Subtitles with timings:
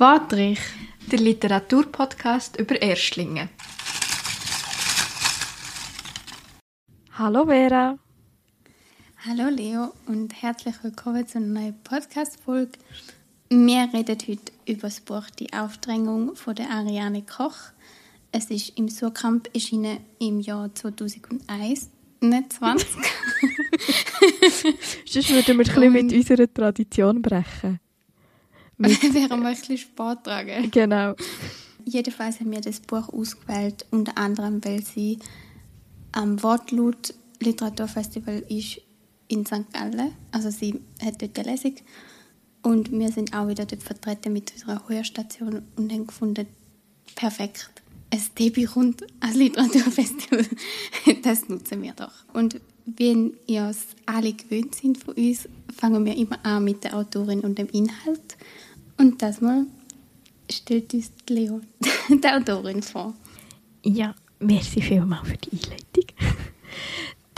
[0.00, 0.58] Patrick,
[1.12, 3.50] der Literaturpodcast über Erstlinge.
[7.18, 7.98] Hallo Vera.
[9.26, 12.78] Hallo Leo und herzlich willkommen zu einer neuen Podcast-Folge.
[13.50, 17.58] Wir reden heute über das Buch Die Aufdrängung von der Ariane Koch.
[18.32, 21.90] Es ist im Surkamp erschienen im Jahr 2001.
[22.22, 22.88] Nicht 20.
[25.04, 27.80] Sonst würden wir ein bisschen mit unserer Tradition brechen.
[29.12, 30.70] Wären wir ein bisschen Sport tragen.
[30.70, 31.14] Genau.
[31.84, 35.18] Jedenfalls haben wir das Buch ausgewählt, unter anderem, weil sie
[36.12, 38.80] am Wortlaut Literaturfestival ist
[39.28, 39.72] in St.
[39.72, 40.12] Gallen.
[40.32, 41.74] Also sie hat dort eine Lesung.
[42.62, 46.46] Und wir sind auch wieder dort vertreten mit unserer Heuerstation und haben gefunden,
[47.14, 47.70] perfekt.
[48.12, 50.46] Ein Debüt rund als Literaturfestival.
[51.22, 52.12] das nutzen wir doch.
[52.32, 56.96] Und wenn ihr es alle gewöhnt sind von uns, fangen wir immer an mit der
[56.96, 58.36] Autorin und dem Inhalt.
[59.00, 59.64] Und das mal
[60.50, 61.62] stellt uns Leo,
[62.10, 63.14] die Autorin, vor.
[63.82, 66.04] Ja, merci vielmals für die Einleitung.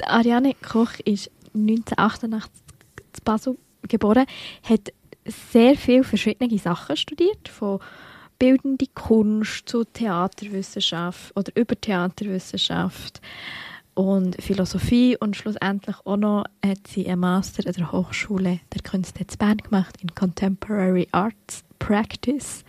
[0.00, 2.50] Die Ariane Koch ist 1988
[2.96, 4.26] in Basel geboren,
[4.64, 4.92] hat
[5.24, 7.78] sehr viele verschiedene Sachen studiert, von
[8.40, 13.20] bildende Kunst zu Theaterwissenschaft oder über Theaterwissenschaft
[13.94, 19.20] und Philosophie und schlussendlich auch noch hat sie einen Master an der Hochschule der Künste
[19.20, 22.64] in Bern gemacht in Contemporary Arts Practice.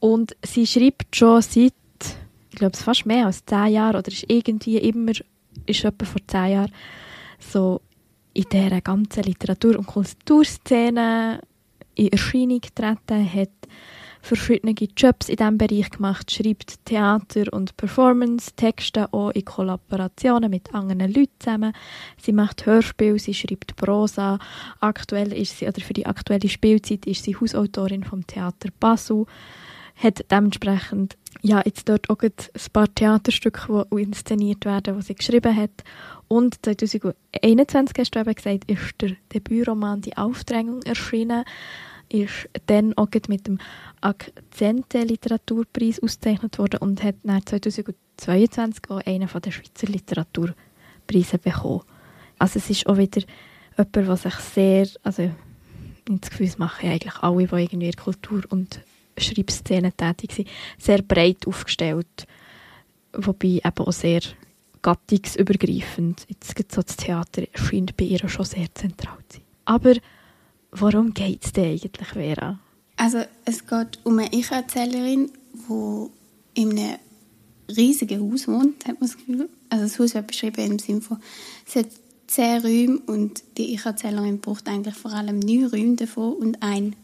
[0.00, 1.72] Und sie schreibt schon seit
[2.50, 5.12] ich glaube fast mehr als zehn Jahren oder ist irgendwie immer
[5.66, 6.72] ist etwa vor zehn Jahren
[7.38, 7.80] so
[8.34, 11.40] in dieser ganzen Literatur- und Kulturszene
[11.94, 13.50] in Erscheinung getreten, hat
[14.20, 20.74] verschiedene Jobs in diesem Bereich gemacht, schreibt Theater und Performance, Texte auch in Kollaborationen mit
[20.74, 21.72] anderen Leuten zusammen.
[22.20, 24.38] Sie macht Hörspiele, sie schreibt Prosa.
[24.80, 29.26] Aktuell ist sie, oder für die aktuelle Spielzeit ist sie Hausautorin vom Theater Basel
[29.98, 32.32] hat dementsprechend ja, jetzt dort auch ein
[32.72, 35.84] paar Theaterstücke, die inszeniert werden, die sie geschrieben hat.
[36.26, 41.44] Und 2021, hast du eben gesagt, ist der Debütroman «Die Aufdrängung» erschienen.
[42.10, 43.58] Ist dann auch mit dem
[44.00, 51.82] Akzente Literaturpreis ausgezeichnet worden und hat dann 2022 auch einen der Schweizer Literaturpreise bekommen.
[52.38, 53.22] Also es ist auch wieder
[53.76, 55.30] jemand, der sich sehr, also
[56.08, 58.80] ins Gefühl machen eigentlich alle, die irgendwie in Kultur und
[59.18, 60.48] Schreibszene tätig sind,
[60.78, 62.26] sehr breit aufgestellt,
[63.12, 64.20] wobei eben auch sehr
[64.82, 66.24] gattungsübergreifend.
[66.28, 69.46] Jetzt gibt so das Theater scheint bei ihr schon sehr zentral zu sein.
[69.64, 69.94] Aber
[70.72, 72.58] worum geht es denn eigentlich, Vera?
[72.96, 76.06] Also es geht um eine Ich-Erzählerin, die
[76.60, 76.98] in einem
[77.74, 79.48] riesigen Haus wohnt, hat man das Gefühl.
[79.70, 81.18] Also das Haus wird beschrieben im Sinne von,
[81.66, 81.86] es hat
[82.26, 86.96] zehn Räume und die Ich-Erzählerin braucht eigentlich vor allem neun Räume davon und ein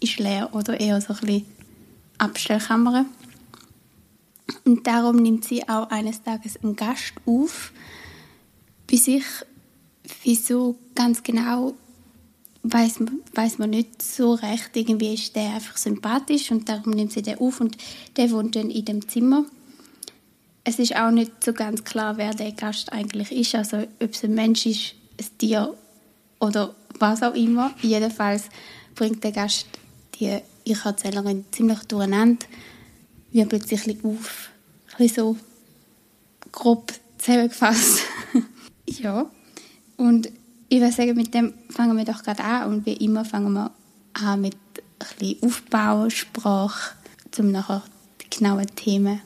[0.00, 1.46] ist leer oder eher so ein bisschen
[2.18, 3.06] Abstellkammer.
[4.64, 7.72] Und darum nimmt sie auch eines Tages einen Gast auf.
[8.90, 9.24] Bei sich,
[10.24, 11.74] wieso ganz genau,
[12.62, 14.70] weiß man, weiß man nicht so recht.
[14.74, 17.76] Irgendwie ist der einfach sympathisch und darum nimmt sie den auf und
[18.16, 19.44] der wohnt dann in dem Zimmer.
[20.64, 23.54] Es ist auch nicht so ganz klar, wer der Gast eigentlich ist.
[23.54, 25.74] Also ob es ein Mensch ist, ein Tier
[26.38, 27.72] oder was auch immer.
[27.80, 28.44] Jedenfalls
[28.94, 29.66] bringt der Gast
[30.18, 32.44] die Ich-Erzählerin ziemlich durcheinander,
[33.32, 34.50] wirbelt sich ein bisschen auf,
[34.92, 35.36] ein bisschen so
[36.52, 38.00] grob zusammengefasst.
[38.86, 39.30] ja,
[39.96, 40.30] und
[40.70, 43.72] ich würde sagen, mit dem fangen wir doch gerade an und wie immer fangen wir
[44.14, 44.56] an mit
[45.00, 45.42] ein bisschen
[47.38, 47.82] um nachher
[48.22, 49.20] die genauen Themen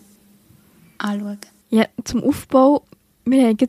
[0.99, 1.39] anschauen.
[1.71, 2.83] Ja, zum Aufbau,
[3.25, 3.69] wir haben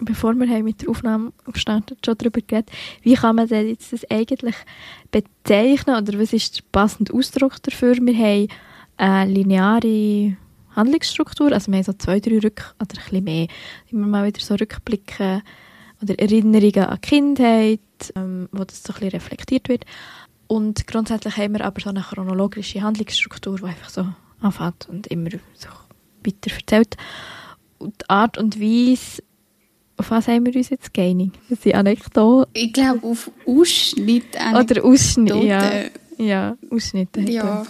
[0.00, 2.70] bevor wir mit der Aufnahme gestartet schon darüber geredet,
[3.02, 4.54] wie kann man denn jetzt das eigentlich
[5.10, 7.96] bezeichnen oder was ist der passende Ausdruck dafür?
[7.96, 8.48] Wir haben
[8.96, 10.36] eine lineare
[10.74, 13.48] Handlungsstruktur, also wir haben so zwei, drei Rück- oder ein bisschen mehr,
[13.90, 15.42] immer mal wieder so Rückblicke
[16.02, 17.80] oder Erinnerungen an die Kindheit,
[18.14, 19.84] ähm, wo das so ein bisschen reflektiert wird.
[20.46, 24.06] Und grundsätzlich haben wir aber so eine chronologische Handlungsstruktur, die einfach so
[24.40, 25.68] anfängt und immer so
[26.24, 26.96] weiter erzählt.
[27.78, 29.22] Und die Art und Weise,
[29.96, 31.38] auf was haben wir uns jetzt geeinigt?
[31.50, 32.50] Das sind Anekdoten.
[32.54, 34.38] Ich glaube auf Ausschnitte.
[34.58, 35.84] Oder Ausschnitte, ja.
[36.18, 37.20] Ja, Ausschnitte.
[37.20, 37.64] Ja.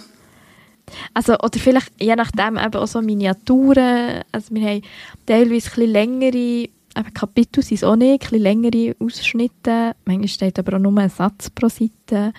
[1.13, 4.23] Also, oder vielleicht je nachdem eben auch so Miniaturen.
[4.31, 4.81] Also wir haben
[5.25, 9.95] teilweise ein längere, eben Kapitel sind es auch nicht, ein längere Ausschnitte.
[10.05, 12.33] Manchmal steht aber auch nur ein Satz pro Seite.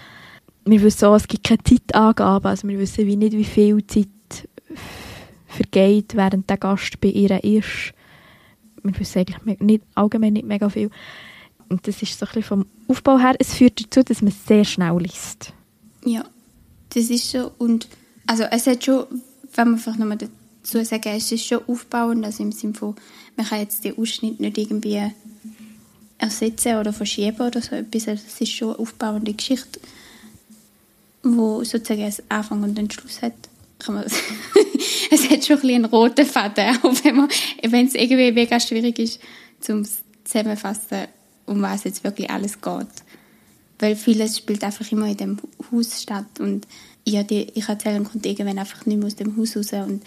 [0.64, 4.08] Wir wissen auch, es gibt keine Zeitangabe, also wir wissen wie nicht, wie viel Zeit
[5.46, 7.94] vergeht, während der Gast bei ihr ist
[8.82, 10.90] wir wissen eigentlich nicht, allgemein nicht mega viel.
[11.68, 14.64] Und das ist so ein bisschen vom Aufbau her, es führt dazu, dass man sehr
[14.64, 15.52] schnell liest.
[16.04, 16.24] Ja.
[16.92, 17.52] Das ist so.
[17.58, 17.86] Und
[18.26, 19.04] also es hat schon,
[19.54, 20.18] wenn man vielleicht nochmal
[20.70, 22.94] dazu sagen, es ist schon aufbauend, also im Sinne von,
[23.36, 25.02] man kann jetzt den Ausschnitt nicht irgendwie
[26.18, 28.08] ersetzen oder verschieben oder so etwas.
[28.08, 29.80] Also es ist schon eine aufbauende Geschichte,
[31.22, 33.34] wo sozusagen einen Anfang und einen Schluss hat.
[35.12, 37.28] Es hat schon ein bisschen einen roten Faden, auch wenn, man,
[37.62, 39.18] wenn es irgendwie mega schwierig ist,
[39.58, 39.84] zum
[40.24, 41.08] zusammenfassen,
[41.46, 42.86] um was jetzt wirklich alles geht.
[43.80, 45.38] Weil vieles spielt einfach immer in dem
[45.72, 46.68] Haus statt und
[47.04, 50.02] ja, die, ich erzähle kommt irgendwann einfach nicht mehr aus dem Haus raus und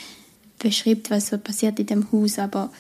[0.60, 2.72] beschreibt, was so passiert in dem Haus, aber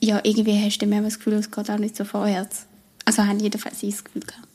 [0.00, 2.66] ja, irgendwie hast du mehr das Gefühl, es geht auch nicht so vorwärts.
[3.04, 4.48] Also haben jedenfalls das Gefühl gehabt.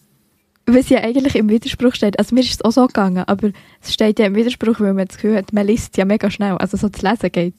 [0.67, 3.51] Was ja eigentlich im Widerspruch steht, also mir ist es auch so gegangen, aber
[3.81, 6.53] es steht ja im Widerspruch, weil man das Gefühl hat, man liest ja mega schnell,
[6.57, 7.53] also so zu lesen geht,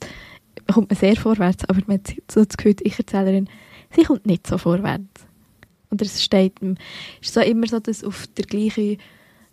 [0.73, 3.49] kommt man sehr vorwärts, aber man hat so das Gefühl, ich Erzählerin,
[3.95, 5.25] sie kommt nicht so vorwärts.
[5.89, 6.55] Und es steht,
[7.21, 8.97] ist so immer so, dass auf der gleichen,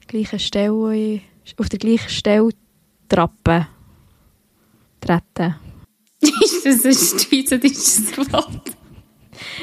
[0.08, 1.20] gleichen Stelle,
[1.56, 2.50] auf der gleichen Stelle
[3.08, 3.68] trappen,
[5.04, 5.54] treten.
[6.20, 8.76] ist das ein schweizerdeutsches Wort?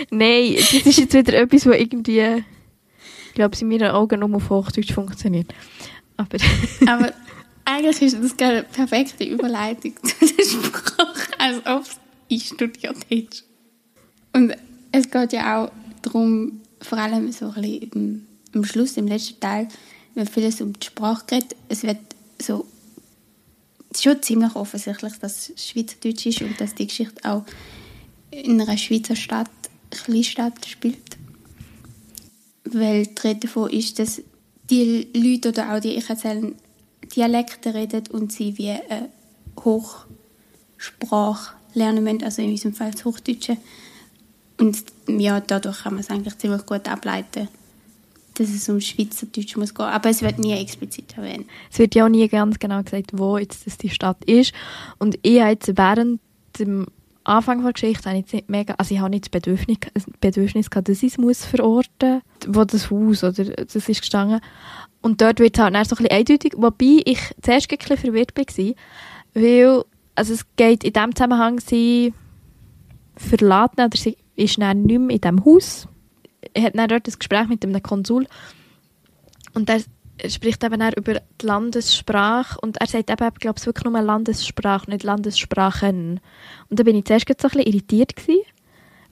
[0.09, 2.43] Nein, das ist jetzt wieder etwas, was irgendwie,
[3.27, 5.53] ich glaube, in meinen Augen nur auf Hochdeutsch funktioniert.
[6.17, 6.37] Aber,
[6.87, 7.13] Aber
[7.65, 11.85] eigentlich ist das eine perfekte Überleitung zu der Sprache, als ob
[12.27, 13.43] ich studiert hätte.
[14.33, 14.55] Und
[14.91, 15.71] es geht ja auch
[16.01, 19.67] darum, vor allem so ein bisschen im, am Schluss, im letzten Teil,
[20.15, 21.99] wenn vieles um die Sprache geht, es wird
[22.39, 22.65] so
[23.95, 27.43] schon ziemlich offensichtlich, dass es Schweizerdeutsch ist und dass die Geschichte auch
[28.31, 29.49] in einer Schweizer Stadt,
[29.89, 31.17] Kleinstadt spielt.
[32.63, 34.21] Weil die Rede davon ist, dass
[34.69, 36.53] die Leute oder auch die ich erzähle,
[37.13, 39.09] Dialekte reden und sie wie eine
[39.59, 43.57] Hochsprache lernen müssen, also in unserem Fall das Hochdeutsche.
[44.57, 47.49] Und ja, dadurch kann man es eigentlich ziemlich gut ableiten
[48.35, 49.85] dass es um Schweizerdeutsch muss gehen.
[49.85, 51.47] Aber es wird nie explizit erwähnt.
[51.71, 54.53] Es wird ja auch nie ganz genau gesagt, wo jetzt das die Stadt ist.
[54.99, 56.21] Und ich habe jetzt während
[56.59, 56.87] dem
[57.23, 59.77] Anfang der Geschichte habe ich nicht mega, also ich habe nicht das Bedürfnis,
[60.19, 64.41] Bedürfnis gehabt, dass ich es muss verorten muss, wo das Haus oder das ist gestanden.
[65.01, 68.73] Und dort wird es halt so ein bisschen eindeutig, wobei ich zuerst ein verwirrt war,
[69.33, 69.83] weil
[70.15, 72.13] also es geht in dem Zusammenhang, sie
[73.15, 75.87] verlassen oder sie ist dann nicht mehr in diesem Haus,
[76.57, 78.27] hat dann dort ein Gespräch mit einem Konsul
[79.53, 79.81] und der
[80.29, 84.01] spricht eben dann über die Landessprache und er sagt eben, ich glaube es wirklich nur
[84.01, 86.19] Landessprache, nicht Landessprachen.
[86.69, 88.41] Und da bin ich zuerst so ein bisschen irritiert gewesen,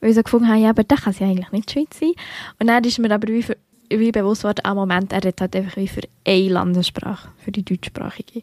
[0.00, 2.12] weil ich so gefunden habe, ja, aber das kann ja eigentlich nicht Schweiz sein.
[2.58, 3.56] Und dann ist mir aber wie, für,
[3.88, 7.64] wie bewusst worden, am Moment, er redet halt einfach wie für eine Landessprache, für die
[7.64, 8.42] deutschsprachige.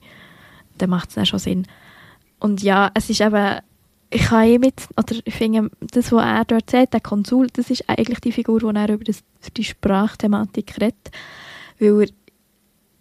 [0.78, 1.68] Dann macht es dann schon Sinn.
[2.40, 3.60] Und ja, es ist eben
[4.10, 7.70] ich kann eh mit, oder ich finde, das, was er dort sagt, der Konsul, das
[7.70, 9.24] ist eigentlich die Figur, die er über das,
[9.56, 11.12] die Sprachthematik redet,
[11.80, 12.08] weil er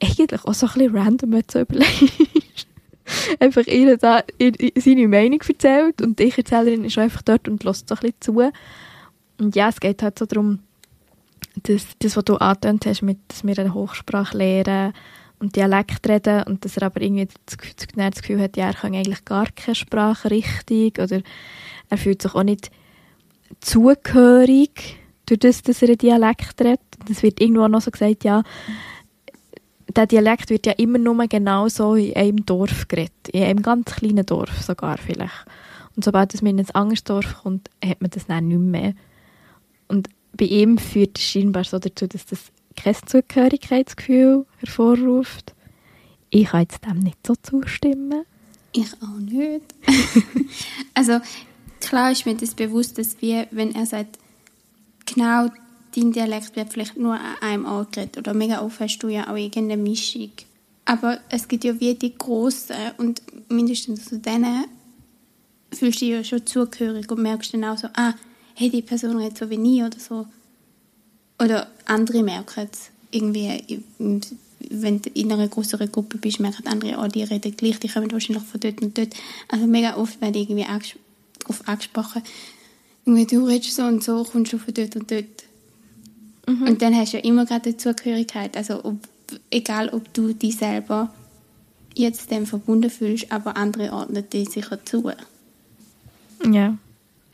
[0.03, 2.67] eigentlich auch so ein bisschen random so überlegt.
[3.39, 4.23] einfach ihr da
[4.77, 8.51] seine Meinung erzählt und die Erzählerin ist einfach dort und lässt so ein bisschen zu.
[9.39, 10.61] Und ja, es geht halt so darum,
[11.63, 14.93] dass, das, was du angetönt hast, mit, dass wir eine Hochsprache lernen,
[15.39, 17.59] und Dialekt reden und dass er aber irgendwie das,
[18.23, 21.21] Gefühl hat, ja, er kann eigentlich gar keine Sprache richtig oder
[21.89, 22.71] er fühlt sich auch nicht
[23.61, 24.97] zugehörig
[25.27, 26.81] durch das, dass er einen Dialekt redet.
[27.11, 28.43] Es wird irgendwo noch so gesagt, ja,
[29.95, 33.97] der Dialekt wird ja immer nur genau so in einem Dorf geredet, in einem ganz
[33.97, 35.47] kleinen Dorf sogar vielleicht.
[35.95, 38.95] Und sobald es in ein anderes Dorf kommt, hat man das dann nicht mehr.
[39.89, 45.55] Und bei ihm führt es scheinbar so dazu, dass das kein Zugehörigkeitsgefühl hervorruft.
[46.31, 48.25] Ich kann jetzt dem nicht so zustimmen.
[48.73, 49.65] Ich auch nicht.
[50.95, 51.21] also
[51.81, 54.19] klar ist mir das bewusst, dass wir, wenn er sagt,
[55.07, 55.49] genau
[55.95, 59.31] dein Dialekt wird vielleicht nur an einem Ort geredet oder mega oft hast du ja
[59.31, 60.33] auch irgendeine Mischung.
[60.85, 64.67] Aber es gibt ja wie die Grossen und mindestens zu denen
[65.73, 68.15] fühlst du dich ja schon zugehörig und merkst dann auch so, ah,
[68.55, 70.27] hey, die Person redet so wie ich oder so.
[71.39, 77.09] Oder andere merken es irgendwie, wenn du in einer größeren Gruppe bist, merken andere, oh,
[77.09, 79.15] die reden gleich, die kommen wahrscheinlich von dort und dort.
[79.49, 80.67] Also mega oft werde ich irgendwie
[81.41, 82.23] darauf angesprochen,
[83.05, 85.25] irgendwie, du redest so und so, kommst du von dort und dort.
[86.49, 86.63] Mhm.
[86.63, 88.57] Und dann hast du ja immer gerade die Zugehörigkeit.
[88.57, 88.97] Also ob,
[89.51, 91.13] egal, ob du dich selber
[91.95, 95.11] jetzt dem verbunden fühlst, aber andere ordnen dir sicher zu.
[96.53, 96.79] Ja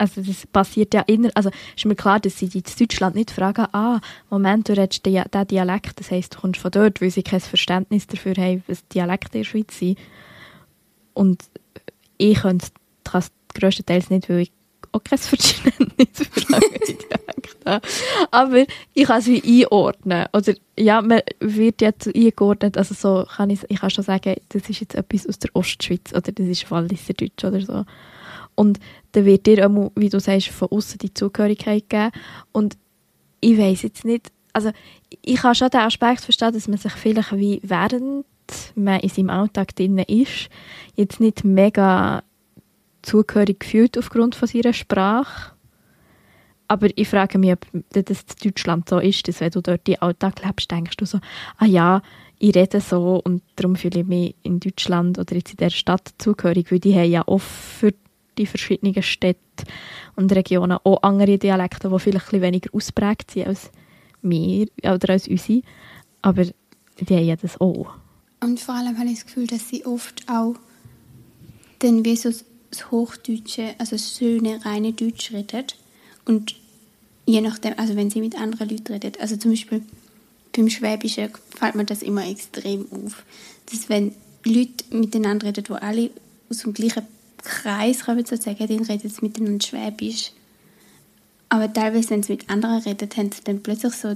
[0.03, 3.67] also das passiert ja inner, also ist mir klar, dass sie in Deutschland nicht fragen,
[3.71, 7.39] ah, Moment, du redest den Dialekt, das heisst, du kommst von dort, weil sie kein
[7.39, 9.97] Verständnis dafür haben, was Dialekte in der Schweiz sind.
[11.13, 11.43] Und
[12.17, 12.67] ich könnte
[13.03, 14.51] das grösstenteils nicht, weil ich
[14.91, 18.27] auch kein Verständnis für andere Dialekte verstehen.
[18.31, 20.25] Aber ich kann es wie einordnen.
[20.33, 24.69] Oder, ja, man wird jetzt eingeordnet, also so kann ich, ich kann schon sagen, das
[24.69, 27.85] ist jetzt etwas aus der Ostschweiz oder das ist Walliser Deutsch oder so.
[28.55, 28.79] Und
[29.13, 32.11] dann wird dir auch, wie du sagst, von außen die Zugehörigkeit geben.
[32.51, 32.77] Und
[33.39, 34.71] ich weiß jetzt nicht, also
[35.21, 38.25] ich kann schon den Aspekt verstehen, dass man sich vielleicht wie während
[38.75, 40.49] man in seinem Alltag drin ist,
[40.95, 42.23] jetzt nicht mega
[43.01, 45.53] zugehörig fühlt aufgrund von seiner Sprache.
[46.67, 50.01] Aber ich frage mich, ob das in Deutschland so ist, dass wenn du dort den
[50.01, 51.19] Alltag lebst, denkst du so,
[51.57, 52.01] ah ja,
[52.39, 56.13] ich rede so und darum fühle ich mich in Deutschland oder jetzt in der Stadt
[56.17, 57.93] zugehörig, weil die haben ja oft für
[58.37, 59.39] die verschiedenen Städte
[60.15, 63.71] und Regionen auch andere Dialekte, die vielleicht ein weniger ausprägt sind als
[64.21, 65.63] wir oder als unsere.
[66.21, 66.45] Aber
[66.99, 67.87] die haben das auch.
[68.39, 70.55] Und vor allem habe ich das Gefühl, dass sie oft auch
[71.79, 75.75] dann wie so das Hochdeutsche, also das schöne, reine Deutsch redet.
[76.25, 76.55] Und
[77.25, 79.81] je nachdem, also wenn sie mit anderen Leuten redet, also zum Beispiel
[80.55, 83.23] beim Schwäbischen fällt mir das immer extrem auf,
[83.71, 84.13] dass wenn
[84.45, 86.09] Leute miteinander reden, die alle
[86.49, 87.03] aus dem gleichen
[87.43, 90.31] Kreis kommen, sozusagen, dann reden sie miteinander Schwäbisch.
[91.49, 94.15] Aber teilweise, wenn sie mit anderen reden, haben sie dann plötzlich so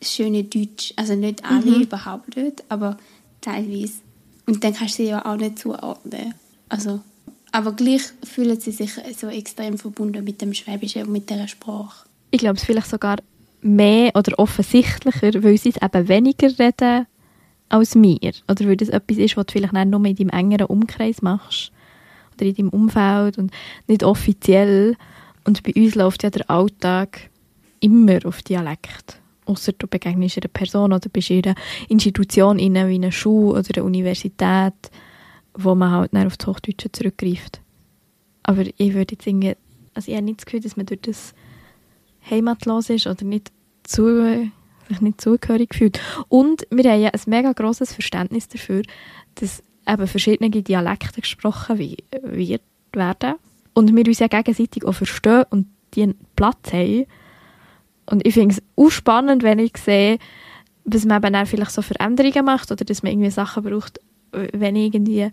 [0.00, 0.92] schöne Deutsch.
[0.96, 1.82] Also nicht alle, mhm.
[1.82, 2.96] überhaupt nicht, aber
[3.40, 3.94] teilweise.
[4.46, 6.34] Und dann kannst du sie ja auch nicht zuordnen.
[6.68, 7.00] Also
[7.52, 12.06] aber gleich fühlen sie sich so extrem verbunden mit dem Schwäbischen und mit dieser Sprache.
[12.30, 13.18] Ich glaube, es vielleicht sogar
[13.60, 17.06] mehr oder offensichtlicher, weil sie es eben weniger reden
[17.68, 18.32] als mir.
[18.48, 21.72] Oder weil das etwas ist, was du vielleicht nicht nur in deinem engeren Umkreis machst.
[22.34, 23.52] Oder in deinem Umfeld und
[23.88, 24.96] nicht offiziell.
[25.44, 27.30] Und bei uns läuft ja der Alltag
[27.80, 29.18] immer auf Dialekt.
[29.44, 31.54] Außer du begegnest einer Person oder bist in einer
[31.88, 34.74] Institution, wie einer Schule oder einer Universität
[35.54, 37.60] wo man halt dann auf das Hochdeutsche zurückgreift.
[38.42, 39.56] Aber ich würde jetzt irgendwie,
[39.94, 41.34] also ich habe nicht das Gefühl, dass man durch das
[42.28, 43.52] heimatlos ist oder nicht
[43.84, 44.50] zu,
[44.88, 46.00] sich nicht zugehörig fühlt.
[46.28, 48.82] Und wir haben ja ein mega grosses Verständnis dafür,
[49.34, 52.62] dass eben verschiedene Dialekte gesprochen wird,
[52.92, 53.34] werden
[53.74, 57.06] und wir uns ja gegenseitig auch verstehen und die Platz haben.
[58.06, 60.18] Und ich finde es auch spannend, wenn ich sehe,
[60.84, 64.00] dass man eben vielleicht so Veränderungen macht oder dass man irgendwie Sachen braucht,
[64.32, 65.30] wenn ich irgendwie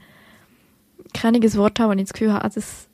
[1.14, 2.88] keine Wort habe, und ich das Gefühl habe, das,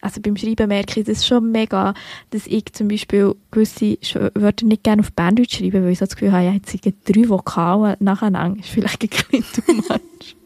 [0.00, 1.94] also beim Schreiben merke ich das schon mega,
[2.30, 3.96] dass ich zum Beispiel gewisse
[4.34, 6.94] Wörter nicht gerne auf Berndeutsch schreibe, weil ich so das Gefühl habe, ja, jetzt sind
[7.04, 10.36] drei Vokale nacheinander, ist vielleicht ein bisschen too much.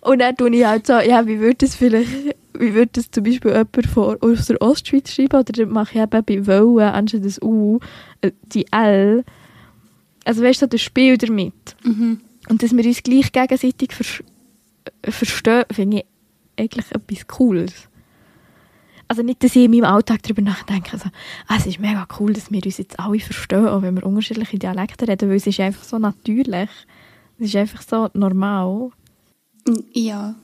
[0.00, 3.24] Und dann tue ich halt so, ja, wie würde das vielleicht, wie würde das zum
[3.24, 7.24] Beispiel jemand von, aus der Ostschweiz schreiben, oder dann mache ich eben bei Wollen anstatt
[7.24, 7.80] das U,
[8.20, 9.24] äh, die L.
[10.24, 11.76] Also weißt du, das Spiel damit.
[11.82, 12.20] Mhm.
[12.48, 14.04] Und dass wir uns gleich gegenseitig ver
[15.02, 16.04] verstehen, finde ich
[16.58, 17.88] eigentlich etwas Cooles.
[19.08, 21.08] Also nicht, dass ich in meinem Alltag darüber nachdenke, also,
[21.46, 24.58] ah, es ist mega cool, dass wir uns jetzt alle verstehen, auch wenn wir unterschiedliche
[24.58, 26.70] Dialekte reden, weil es ist einfach so natürlich.
[27.38, 28.90] Es ist einfach so normal.
[29.92, 30.34] Ja.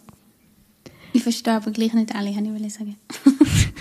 [1.12, 2.96] Ich verstehe aber gleich nicht alle, habe ich sagen.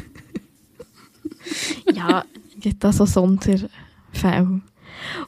[1.93, 2.23] ja,
[2.59, 3.69] gibt da so Sonderfälle.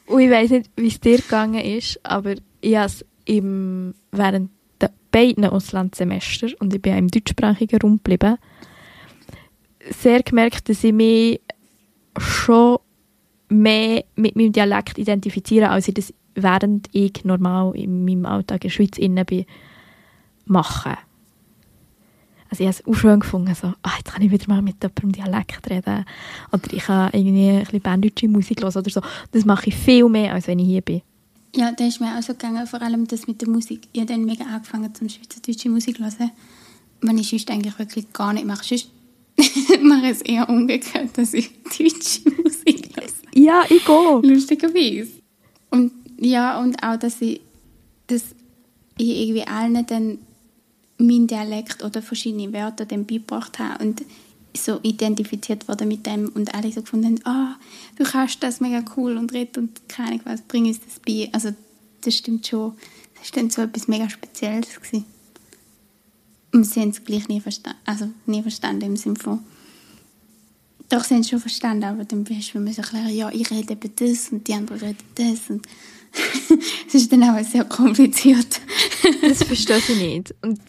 [0.06, 4.50] Und ich weiß nicht, wie es dir gegangen ist, aber ich habe es im, während
[4.80, 8.36] der beiden Auslandssemester, und ich bin im deutschsprachigen Raum geblieben,
[9.90, 11.40] sehr gemerkt, dass ich mich
[12.18, 12.78] schon
[13.48, 18.68] mehr mit meinem Dialekt identifiziere, als ich das während ich normal in meinem Alltag in
[18.68, 19.44] der Schweiz innen bin,
[20.46, 20.96] mache.
[22.50, 24.76] Also ich habe es auch schön gefunden, so, ah, jetzt kann ich wieder mal mit
[24.82, 26.04] jemandem Dialekt reden.
[26.52, 29.00] Oder ich kann irgendwie ein bisschen banddeutsche Musik hören oder so.
[29.30, 31.00] Das mache ich viel mehr, als wenn ich hier bin.
[31.56, 33.88] Ja, da ist mir auch so gegangen, vor allem das mit der Musik.
[33.92, 36.30] Ich habe dann mega angefangen zum schweizerdeutsche Musik zu hören,
[37.00, 38.64] wenn ich sonst eigentlich wirklich gar nicht mache.
[38.64, 38.90] Sonst
[39.82, 43.08] mache ich es eher umgekehrt, dass ich deutsche Musik höre.
[43.34, 44.20] Ja, ich gehe.
[44.30, 45.10] Lustigerweise.
[45.70, 47.40] Und ja, und auch, dass ich,
[48.08, 48.22] dass
[48.98, 50.18] ich irgendwie allen dann
[51.02, 54.02] meinen Dialekt oder verschiedene Wörter dann beigebracht habe und
[54.56, 57.64] so identifiziert wurde mit dem und alle so gefunden haben, ah, oh,
[57.96, 61.28] du kannst das mega cool und red und keine Ahnung was, bring uns das bei.
[61.32, 61.54] Also
[62.02, 62.74] das stimmt schon.
[63.14, 65.04] Das ist dann so etwas mega Spezielles gewesen.
[66.52, 69.40] Und sie haben es gleich nie verstanden, also nie verstanden im Sinne von,
[70.90, 73.50] doch, sie haben es schon verstanden, aber dann bist du mir so erklären, ja, ich
[73.50, 75.66] rede eben das und die anderen reden das und
[76.86, 78.60] es ist dann auch sehr kompliziert.
[79.22, 80.34] das verstehe ich nicht.
[80.42, 80.60] Und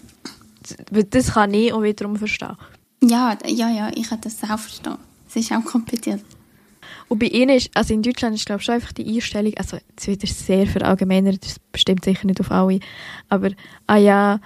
[1.09, 2.55] das kann ich auch wiederum verstehen.
[3.03, 4.97] Ja, ja, ja, ich kann das auch verstehen.
[5.27, 6.21] Es ist auch kompliziert.
[7.07, 9.77] Und bei ihnen ist, also in Deutschland ist glaube ich schon einfach die Einstellung, also
[9.95, 12.79] es wird sehr verallgemeinert, das bestimmt sicher nicht auf alle,
[13.29, 13.51] aber
[13.87, 14.39] ah ja,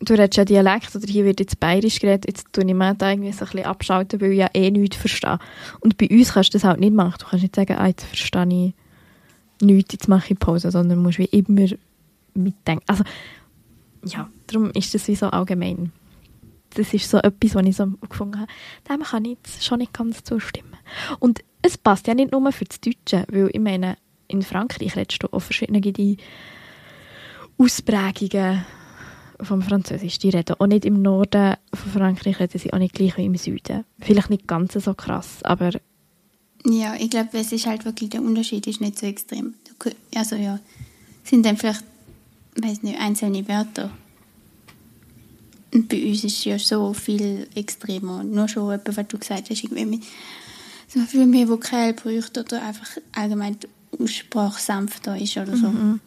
[0.00, 3.10] du redest ja Dialekt oder hier wird jetzt bayerisch geredet, jetzt tue ich mir da
[3.10, 5.38] irgendwie so ein bisschen abschalten, weil ich ja eh nichts verstehe.
[5.80, 7.16] Und bei uns kannst du das halt nicht machen.
[7.18, 11.18] Du kannst nicht sagen, ah, jetzt verstehe ich nichts, jetzt mache ich Pause, sondern musst
[11.18, 11.66] wie immer
[12.34, 12.84] mitdenken.
[12.86, 13.04] Also,
[14.04, 15.92] ja, darum ist das wie so allgemein.
[16.74, 18.52] Das ist so etwas, was ich so gefunden habe,
[18.88, 20.76] dem kann ich jetzt schon nicht ganz zustimmen.
[21.20, 23.96] Und es passt ja nicht nur für das Deutsche, weil ich meine,
[24.28, 26.16] in Frankreich redest du auch verschiedene die
[27.58, 28.64] Ausprägungen
[29.40, 30.18] vom Französisch.
[30.18, 33.36] Die reden auch nicht im Norden von Frankreich, reden sie auch nicht gleich wie im
[33.36, 33.84] Süden.
[34.00, 35.70] Vielleicht nicht ganz so krass, aber...
[36.66, 39.54] Ja, ich glaube, es ist halt wirklich, der Unterschied ist nicht so extrem.
[40.14, 40.58] Also ja,
[41.22, 41.84] sind dann vielleicht,
[42.60, 43.90] weiß nicht, einzelne Wörter.
[45.72, 48.22] Und bei uns ist es ja so viel extremer.
[48.22, 50.02] Nur schon etwas, was du gesagt hast, irgendwie mit
[50.86, 55.68] so viel mehr Vokal bräuchte oder einfach allgemein die Aussprache sanfter ist oder so.
[55.68, 56.00] Mhm.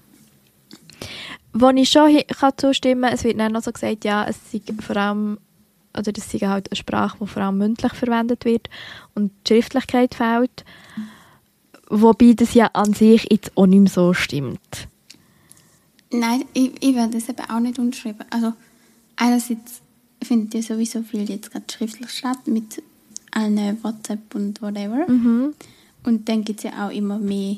[1.51, 4.61] Wo ich schon kann zustimmen kann, es wird dann noch so gesagt, ja, es sei
[4.79, 5.37] vor allem,
[5.97, 8.69] oder es sei halt eine Sprache, die vor allem mündlich verwendet wird
[9.15, 10.63] und die Schriftlichkeit fehlt.
[11.89, 14.87] Wobei das ja an sich jetzt auch nicht mehr so stimmt.
[16.11, 18.25] Nein, ich, ich werde das eben auch nicht unterschreiben.
[18.29, 18.53] Also
[19.15, 19.81] einerseits
[20.23, 22.81] findet ja sowieso viel jetzt gerade schriftlich statt mit
[23.31, 25.09] allen WhatsApp und whatever.
[25.09, 25.53] Mhm.
[26.03, 27.57] Und dann gibt es ja auch immer mehr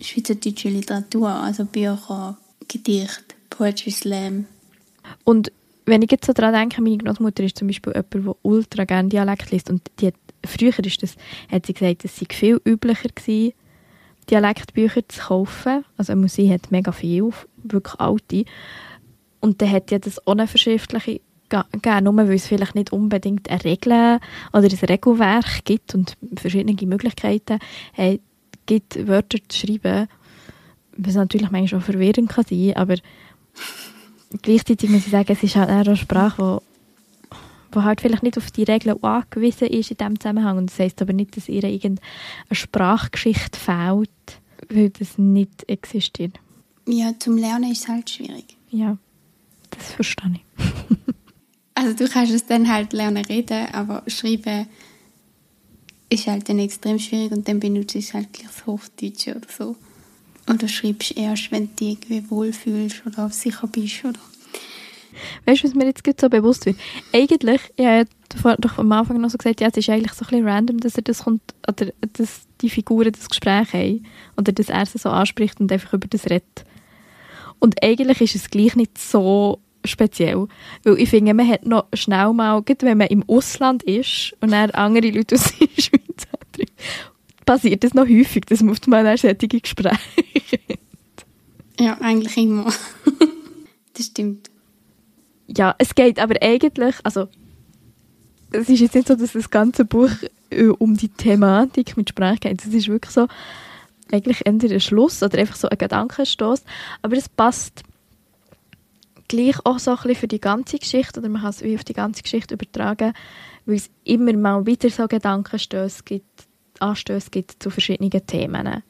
[0.00, 2.36] schweizerdeutsche Literatur, also Bücher,
[2.68, 4.46] Gedicht, Poetry Slam.
[5.24, 5.52] Und
[5.84, 9.08] wenn ich jetzt so daran denke, meine Großmutter ist zum Beispiel jemand, der ultra gerne
[9.08, 10.14] Dialekt liest und die hat,
[10.44, 11.16] früher ist das,
[11.50, 13.52] hat sie gesagt, es sei viel üblicher gewesen,
[14.30, 15.84] Dialektbücher zu kaufen.
[15.96, 18.44] Also sie hat mega viel, wirklich alte.
[19.40, 23.64] Und dann hat ja das ohne verschriftliche gegeben, nur weil es vielleicht nicht unbedingt eine
[23.64, 24.18] Regel
[24.52, 27.58] oder ein Regelwerk gibt und verschiedene Möglichkeiten
[27.96, 28.18] äh,
[28.66, 30.08] gibt, Wörter zu schreiben,
[30.96, 32.96] was natürlich manchmal schon verwirrend kann sein, aber
[34.42, 36.62] gleichzeitig muss ich sagen, es ist halt eine Sprache,
[37.76, 40.58] die wo halt vielleicht nicht auf die Regeln angewiesen ist in diesem Zusammenhang.
[40.58, 42.00] Und das heisst aber nicht, dass ihr irgendeine
[42.50, 44.10] Sprachgeschichte fehlt,
[44.68, 46.38] weil das nicht existiert.
[46.88, 48.56] Ja, zum Lernen ist es halt schwierig.
[48.70, 48.96] Ja,
[49.70, 50.96] das verstehe ich.
[51.74, 54.66] also du kannst es dann halt lernen reden, aber schreiben
[56.08, 59.76] ist halt dann extrem schwierig und dann benutzt du halt gleich das Hochdeutsche oder so.
[60.48, 64.04] Oder schreibst erst, wenn du dich irgendwie wohlfühlst oder sicher bist.
[64.04, 64.20] Oder?
[65.44, 66.76] Weißt du, was mir jetzt so bewusst wird?
[67.12, 68.06] Eigentlich, ich habe
[68.58, 70.96] doch am Anfang noch so gesagt, ja, es ist eigentlich so ein bisschen random, dass
[70.96, 74.06] er das kommt, oder dass die Figuren das Gespräch haben.
[74.36, 76.64] Oder dass er sie so anspricht und einfach über das redet.
[77.58, 80.46] Und eigentlich ist es gleich nicht so speziell.
[80.84, 84.70] Weil ich finde, man hat noch schnell mal, wenn man im Ausland ist und dann
[84.72, 86.66] andere Leute aus der Schweiz hat,
[87.44, 89.98] passiert das noch häufig, dass man oft mal solche Gespräche
[91.80, 92.72] Ja, eigentlich immer.
[93.94, 94.50] das stimmt.
[95.46, 97.28] Ja, es geht aber eigentlich, also
[98.50, 100.10] es ist jetzt nicht so, dass das ganze Buch
[100.50, 102.64] äh, um die Thematik mit Sprache geht.
[102.64, 103.28] Es ist wirklich so,
[104.12, 106.62] eigentlich entweder ein Schluss oder einfach so ein Gedankenstoß,
[107.02, 107.82] aber es passt
[109.28, 111.92] gleich auch so ein bisschen für die ganze Geschichte, oder man kann es auf die
[111.92, 113.12] ganze Geschichte übertragen,
[113.64, 116.46] weil es immer mal wieder so Gedankenstöße gibt,
[116.78, 118.82] Anstöße gibt zu verschiedenen Themen.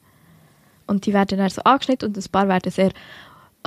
[0.85, 2.91] Und die werden dann so angeschnitten und ein paar werden sehr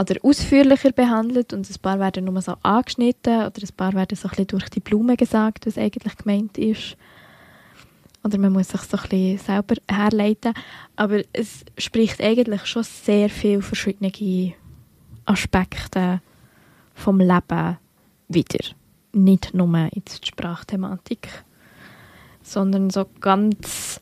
[0.00, 4.28] oder ausführlicher behandelt und ein paar werden nur so angeschnitten oder ein paar werden so
[4.28, 6.96] ein bisschen durch die Blume gesagt, was eigentlich gemeint ist.
[8.24, 10.54] Oder man muss sich so ein bisschen selber herleiten.
[10.96, 14.54] Aber es spricht eigentlich schon sehr viele verschiedene
[15.26, 16.22] Aspekte
[16.94, 17.76] vom Leben
[18.28, 18.64] wieder.
[19.12, 21.28] Nicht nur jetzt die Sprachthematik,
[22.42, 24.00] sondern so ganz,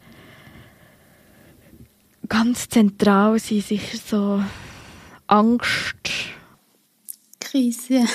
[2.28, 4.42] ganz zentral sind sicher so
[5.29, 5.95] Angst,
[7.38, 8.07] Krise,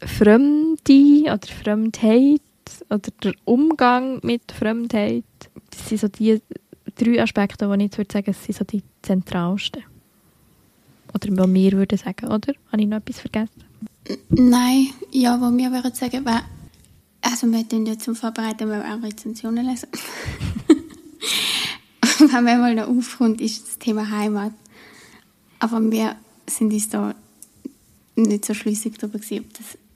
[0.00, 2.42] Fremde oder Fremdheit
[2.90, 5.24] oder der Umgang mit Fremdheit.
[5.70, 6.42] Das sind so die
[6.94, 9.82] drei Aspekte, die ich würde sagen, sind so die zentralsten.
[11.14, 12.52] Oder was wir würden sagen, oder?
[12.70, 13.64] Habe ich noch etwas vergessen?
[14.28, 16.42] Nein, ja, was wir würden sagen, wäre,
[17.22, 19.88] also wir tun ja zum Vorbereiten, wenn wir auch Rezensionen lesen.
[22.18, 24.52] wenn man mal noch aufkommt, ist das Thema Heimat.
[25.72, 26.16] Aber wir
[26.48, 27.14] sind uns da
[28.14, 29.44] nicht so schlüssig darüber gewesen,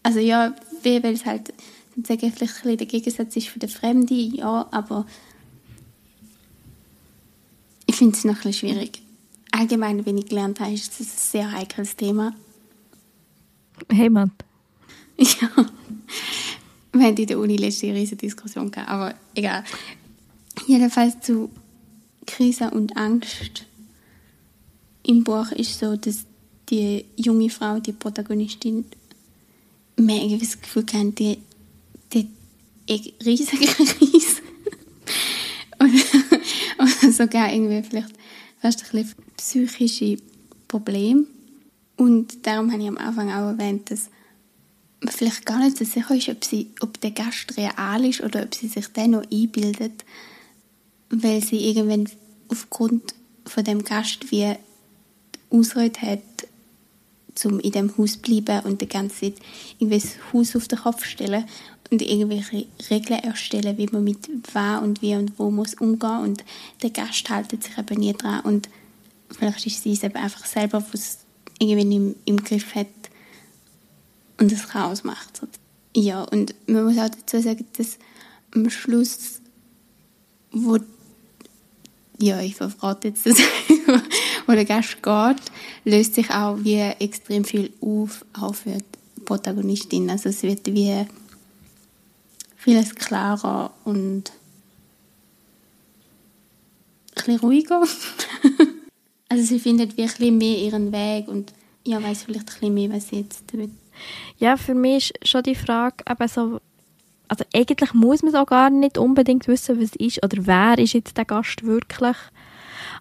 [0.02, 1.52] also ja, weil es halt
[2.02, 5.06] sage ich vielleicht ein der Gegensatz ist für den Fremden, ja, aber
[7.86, 9.02] ich finde es noch ein bisschen schwierig
[9.60, 12.34] allgemein, wenn ich gelernt habe, ist es ein sehr heikles Thema.
[13.92, 14.30] Heimat.
[15.22, 15.50] Ja.
[16.92, 19.62] Wir haben in der Uni letzte eine riesige Diskussion gehabt, aber egal.
[20.66, 21.50] Jedenfalls zu
[22.26, 23.66] Krise und Angst
[25.10, 26.24] im Buch ist so, dass
[26.68, 28.84] die junge Frau, die Protagonistin,
[29.96, 31.38] irgendwie das Gefühl gehabt, die,
[32.12, 32.28] die
[33.24, 34.42] riesige Krise.
[35.78, 36.04] und,
[36.78, 38.12] und sogar irgendwie vielleicht
[38.60, 39.04] fast ein
[39.36, 40.16] bisschen psychische
[40.68, 41.26] Probleme.
[41.96, 44.10] Und darum habe ich am Anfang auch erwähnt, dass
[45.02, 48.44] man vielleicht gar nicht so sicher ist, ob, sie, ob der Gast real ist oder
[48.44, 50.04] ob sie sich den noch einbildet,
[51.10, 52.08] weil sie irgendwann
[52.48, 54.54] aufgrund von dem Gast wie
[55.50, 56.20] Ausrede hat,
[57.44, 59.34] um in dem Haus zu bleiben und die ganze Zeit
[59.78, 61.44] irgendwie das Haus auf den Kopf stellen
[61.90, 66.44] und irgendwelche Regeln erstellen, wie man mit wann und wie und wo muss umgehen und
[66.82, 68.68] der Gast hält sich eben nie dran und
[69.30, 71.18] vielleicht ist sie es eben einfach selber, was
[71.58, 72.86] irgendwie im, im Griff hat
[74.38, 75.42] und das Chaos macht.
[75.94, 77.98] Ja, und man muss auch dazu sagen, dass
[78.54, 79.40] am Schluss,
[80.52, 80.78] wo
[82.20, 83.38] ja, ich verrate jetzt das,
[84.46, 85.42] wo der Gast geht,
[85.84, 90.10] löst sich auch wie extrem viel auf, auch für die Protagonistin.
[90.10, 91.06] Also es wird wie
[92.56, 94.32] vieles klarer und
[97.26, 97.82] ein ruhiger.
[99.28, 101.52] also sie findet wirklich mehr ihren Weg und
[101.86, 103.70] ja, weiß vielleicht ein bisschen mehr, was sie jetzt damit
[104.38, 106.60] ja, für mich ist schon die Frage eben so,
[107.30, 111.16] also eigentlich muss man auch gar nicht unbedingt wissen, was ist oder wer ist jetzt
[111.16, 112.16] der Gast wirklich.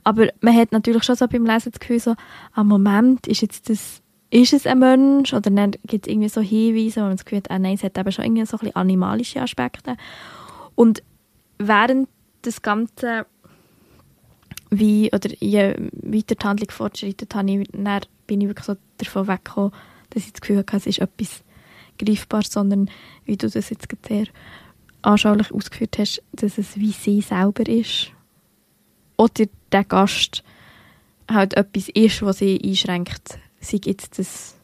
[0.03, 2.15] Aber man hat natürlich schon so beim Lesen das Gefühl, so,
[2.53, 5.33] am Moment ist jetzt das, ist es ein Mensch?
[5.33, 7.83] Oder dann gibt es irgendwie so Hinweise, wo man das Gefühl hat, ah nein, es
[7.83, 9.97] hat eben schon irgendwie so ein bisschen animalische Aspekte.
[10.75, 11.01] Und
[11.57, 12.07] während
[12.43, 13.25] das Ganze
[14.69, 19.71] wie, oder je weiter die Handlung fortschreitet, bin ich wirklich so davon weggekommen,
[20.11, 21.43] dass ich das Gefühl hatte, es ist etwas
[22.03, 22.89] Greifbares, sondern
[23.25, 24.25] wie du das jetzt sehr
[25.01, 28.11] anschaulich ausgeführt hast, dass es wie sie selber ist.
[29.17, 30.43] Oder der Gast
[31.29, 33.37] halt etwas ist, was sie einschränkt.
[33.59, 34.55] Sei jetzt das,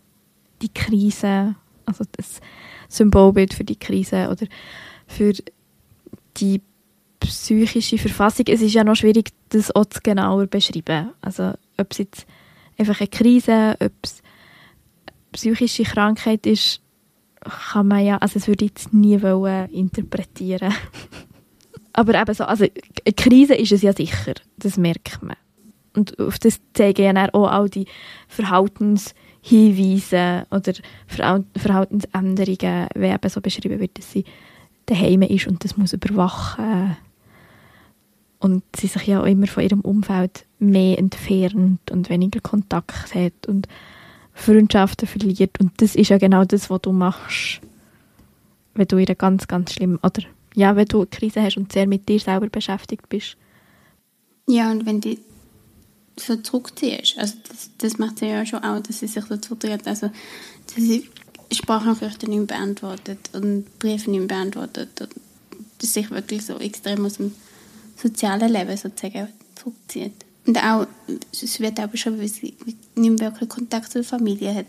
[0.62, 2.40] die Krise, also das
[2.90, 4.48] Symbolbild für die Krise oder
[5.08, 5.34] für
[6.38, 6.62] die
[7.20, 8.46] psychische Verfassung.
[8.48, 11.12] Es ist ja noch schwierig, das auch zu genauer beschreiben.
[11.22, 12.26] Also ob es jetzt
[12.78, 14.22] einfach eine Krise, ob es
[15.32, 16.82] psychische Krankheit ist,
[17.46, 20.74] kann man ja, also das würde ich jetzt nie wollen interpretieren.
[21.94, 25.38] Aber eben so, also eine Krise ist es ja sicher, das merkt man.
[25.96, 27.86] Und auf das zeigen ja auch all die
[28.28, 30.74] Verhaltenshinweise oder
[31.08, 34.26] Verhaltensänderungen, wie eben so beschrieben wird, dass sie
[34.88, 36.98] daheim ist und das muss überwachen
[38.40, 43.48] und sie sich ja auch immer von ihrem Umfeld mehr entfernt und weniger Kontakt hat
[43.48, 43.70] und
[44.36, 45.60] Freundschaften verliert.
[45.60, 47.62] Und das ist ja genau das, was du machst,
[48.76, 50.22] wenn du in einer ganz, ganz schlimmen, oder
[50.54, 53.38] ja, wenn du eine Krise hast und sehr mit dir selber beschäftigt bist.
[54.48, 55.18] Ja, und wenn du
[56.18, 59.88] so zurückziehst, also das, das macht sie ja schon auch, dass sie sich so zurückzieht,
[59.88, 60.12] also
[60.68, 61.10] dass sie
[61.52, 65.10] Sprachnachrichten nicht beantwortet und Briefe nicht beantwortet und
[65.80, 67.34] dass sich wirklich so extrem aus dem
[67.96, 70.14] sozialen Leben sozusagen zurückzieht.
[70.46, 70.88] Und auch,
[71.32, 72.56] es wird auch beschrieben, wie sie
[72.96, 74.66] nicht wirklich Kontakt zur Familie hat.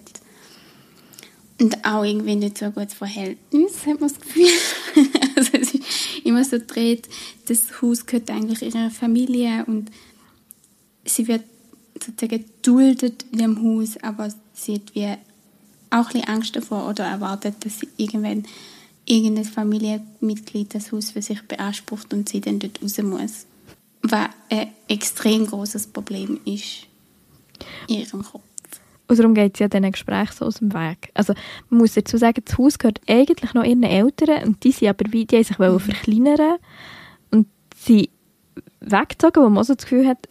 [1.59, 4.49] Und auch irgendwie nicht so ein gutes Verhältnis, hat man das Gefühl.
[5.37, 5.85] also es ist
[6.25, 7.09] immer so dreht,
[7.47, 9.91] das Haus gehört eigentlich ihrer Familie und
[11.05, 11.45] sie wird
[12.05, 15.15] sozusagen duldet in dem Haus, aber sie hat wie
[15.89, 18.45] auch ein Angst davor oder erwartet, dass sie irgendwann
[19.07, 23.47] irgendein Familienmitglied das Haus für sich beansprucht und sie dann dort raus muss
[24.11, 26.87] was ein extrem großes Problem ist
[27.89, 28.43] ihrem Kopf.
[29.09, 31.11] Und darum geht es ja diesen Gesprächen so aus dem Weg.
[31.15, 31.35] Also
[31.71, 35.13] man muss dazu sagen, das Haus gehört eigentlich noch ihren Eltern und die sind aber
[35.13, 35.79] wie, die haben sich mhm.
[35.79, 36.57] verkleinern
[37.31, 38.11] und sie
[38.81, 40.27] weggezogen, wo man so das Gefühl hat,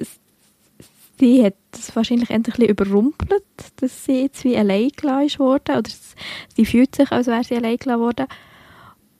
[1.19, 3.43] sie hat es wahrscheinlich endlich überrumpelt,
[3.77, 5.91] dass sie jetzt wie allein gelassen ist worden oder
[6.55, 8.25] sie fühlt sich, als wäre sie allein gelassen worden.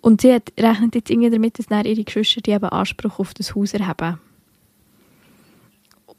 [0.02, 3.56] Und sie hat, rechnet jetzt irgendwie damit, dass ihre Geschwister die eben Anspruch auf das
[3.56, 4.20] Haus erheben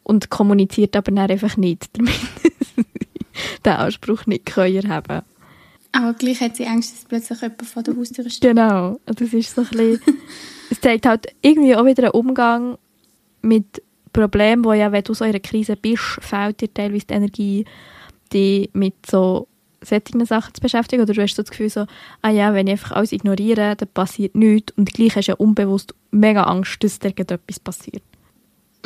[0.07, 2.15] und kommuniziert aber dann einfach nicht, damit
[3.65, 5.23] den Anspruch nicht können haben
[5.91, 8.51] Aber gleich hat sie Angst, dass plötzlich jemand vor der Haustür steht.
[8.51, 10.01] Genau, das ist so ein bisschen,
[10.71, 12.79] es zeigt halt irgendwie auch wieder einen Umgang
[13.43, 17.15] mit Problemen, wo ja, wenn du so in einer Krise bist, fehlt dir teilweise die
[17.15, 17.65] Energie,
[18.33, 19.49] dich mit so
[19.83, 21.03] solchen Sachen zu beschäftigen.
[21.03, 21.87] Oder du hast so das Gefühl so,
[22.23, 24.73] ah ja, wenn ich einfach alles ignoriere, dann passiert nichts.
[24.77, 28.03] Und gleich hast du ja unbewusst mega Angst, dass dir etwas passiert.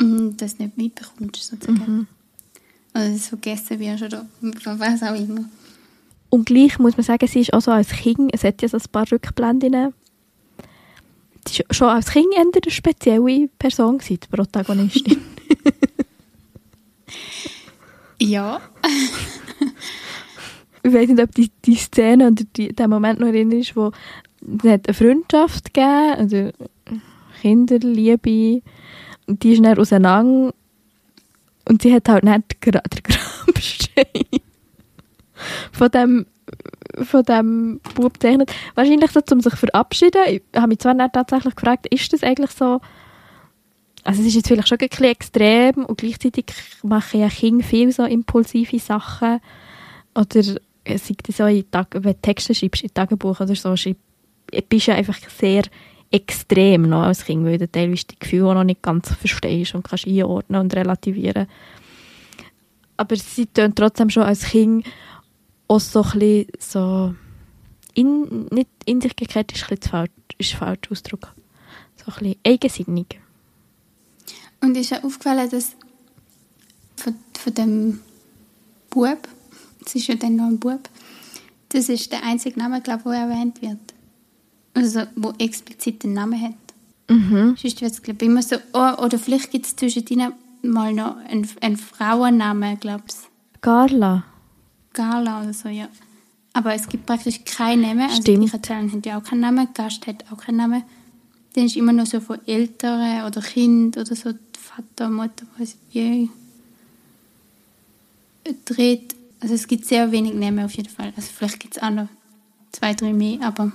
[0.01, 1.79] Mhm, das nicht mitbekommst, sozusagen.
[1.79, 2.07] Mhm.
[2.93, 5.45] Oder das vergessen wirst oder was auch immer.
[6.29, 8.77] Und gleich muss man sagen, sie ist auch so als Kind, es hat ja so
[8.77, 9.93] ein paar Rückblenden.
[11.47, 15.21] Sie war schon als Kind eine spezielle Person, gewesen, die Protagonistin.
[18.21, 18.61] ja.
[20.83, 23.91] ich weiß nicht, ob die, die Szene oder die, der Moment noch erinnerst, wo
[24.41, 26.51] es eine Freundschaft gegeben, also
[27.41, 28.61] Kinderliebe,
[29.31, 30.53] und die ist dann auseinander
[31.67, 34.05] und sie hat halt nicht den Grabstein
[35.71, 36.25] von dem
[37.03, 38.51] von dem Bub gezeichnet.
[38.75, 40.21] Wahrscheinlich so, um sich zu verabschieden.
[40.27, 42.81] Ich habe mich zwar nicht tatsächlich gefragt, ist das eigentlich so
[44.03, 46.45] also es ist jetzt vielleicht schon ein bisschen extrem und gleichzeitig
[46.83, 49.39] mache ich ja Kinder viel so impulsive Sachen
[50.15, 53.97] oder sei das so in Tag wenn du Texte schreibst, in Tagebuch oder so, schreib,
[54.67, 55.63] bist ja einfach sehr
[56.11, 59.83] extrem noch als Kind, weil du teilweise die Gefühle auch noch nicht ganz verstehst und
[59.83, 61.47] kannst einordnen und relativieren.
[62.97, 64.85] Aber sie tun trotzdem schon als Kind
[65.67, 67.15] auch so ein bisschen so
[67.93, 69.77] in, nicht in sich gekehrt ist ein
[70.37, 71.33] bisschen falsch, Ausdruck.
[71.95, 73.19] So ein bisschen eigensinnig.
[74.61, 75.75] Und ist ja aufgefallen, dass
[76.95, 78.01] von, von dem
[78.89, 79.27] Bub,
[79.85, 80.89] es ist ja dann noch ein Bub,
[81.69, 83.90] das ist der einzige Name, glaube ich, der erwähnt wird.
[84.73, 86.53] Also, wo explizit den Namen hat.
[87.09, 87.55] Mhm.
[87.57, 90.93] Sonst wird es, glaube ich, immer so, oh, oder vielleicht gibt es zwischen ihnen mal
[90.93, 93.15] noch einen, einen Frauennamen, glaube ich.
[93.61, 94.23] Carla.
[94.93, 95.87] Gala oder so, ja.
[96.53, 98.09] Aber es gibt praktisch keinen Namen.
[98.09, 98.49] Also Stimmt.
[98.49, 100.83] die Erzählerin hat ja auch keinen Namen, Gast hat auch keinen Namen.
[101.53, 105.95] Dann ist immer noch so von Eltern oder Kind oder so, Vater, Mutter, weiß ich
[105.95, 106.29] wie.
[108.65, 109.15] Dreht.
[109.39, 111.13] Also es gibt sehr wenig Namen auf jeden Fall.
[111.15, 112.07] Also vielleicht gibt es auch noch
[112.71, 113.71] zwei, drei mehr, aber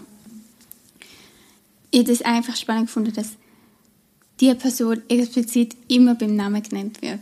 [2.01, 3.37] ich das einfach spannend gefunden, dass
[4.41, 7.21] die Person explizit immer beim Namen genannt wird.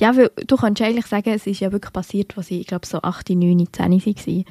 [0.00, 2.86] Ja, weil du kannst eigentlich sagen, es ist ja wirklich passiert, als ich, ich glaube,
[2.86, 4.44] so 8, 9, 10 war.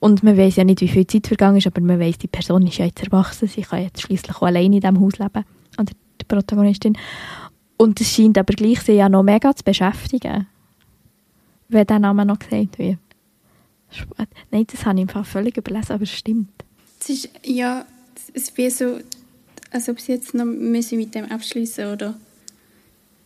[0.00, 2.66] Und man weiß ja nicht, wie viel Zeit vergangen ist, aber man weiß, die Person
[2.66, 5.44] ist ja jetzt erwachsen, sie kann jetzt schließlich auch alleine in diesem Haus leben.
[5.78, 6.98] Oder die Protagonistin.
[7.76, 10.46] Und es scheint aber gleich sie ja noch mega zu beschäftigen,
[11.68, 12.98] wenn der Name noch gesagt wird.
[14.50, 16.63] Nein, das habe ich im Fall völlig überlesen, aber es stimmt.
[17.04, 17.84] Es ist, ja,
[18.32, 18.98] es wäre so,
[19.70, 22.14] als ob sie jetzt noch müssen mit dem abschließen oder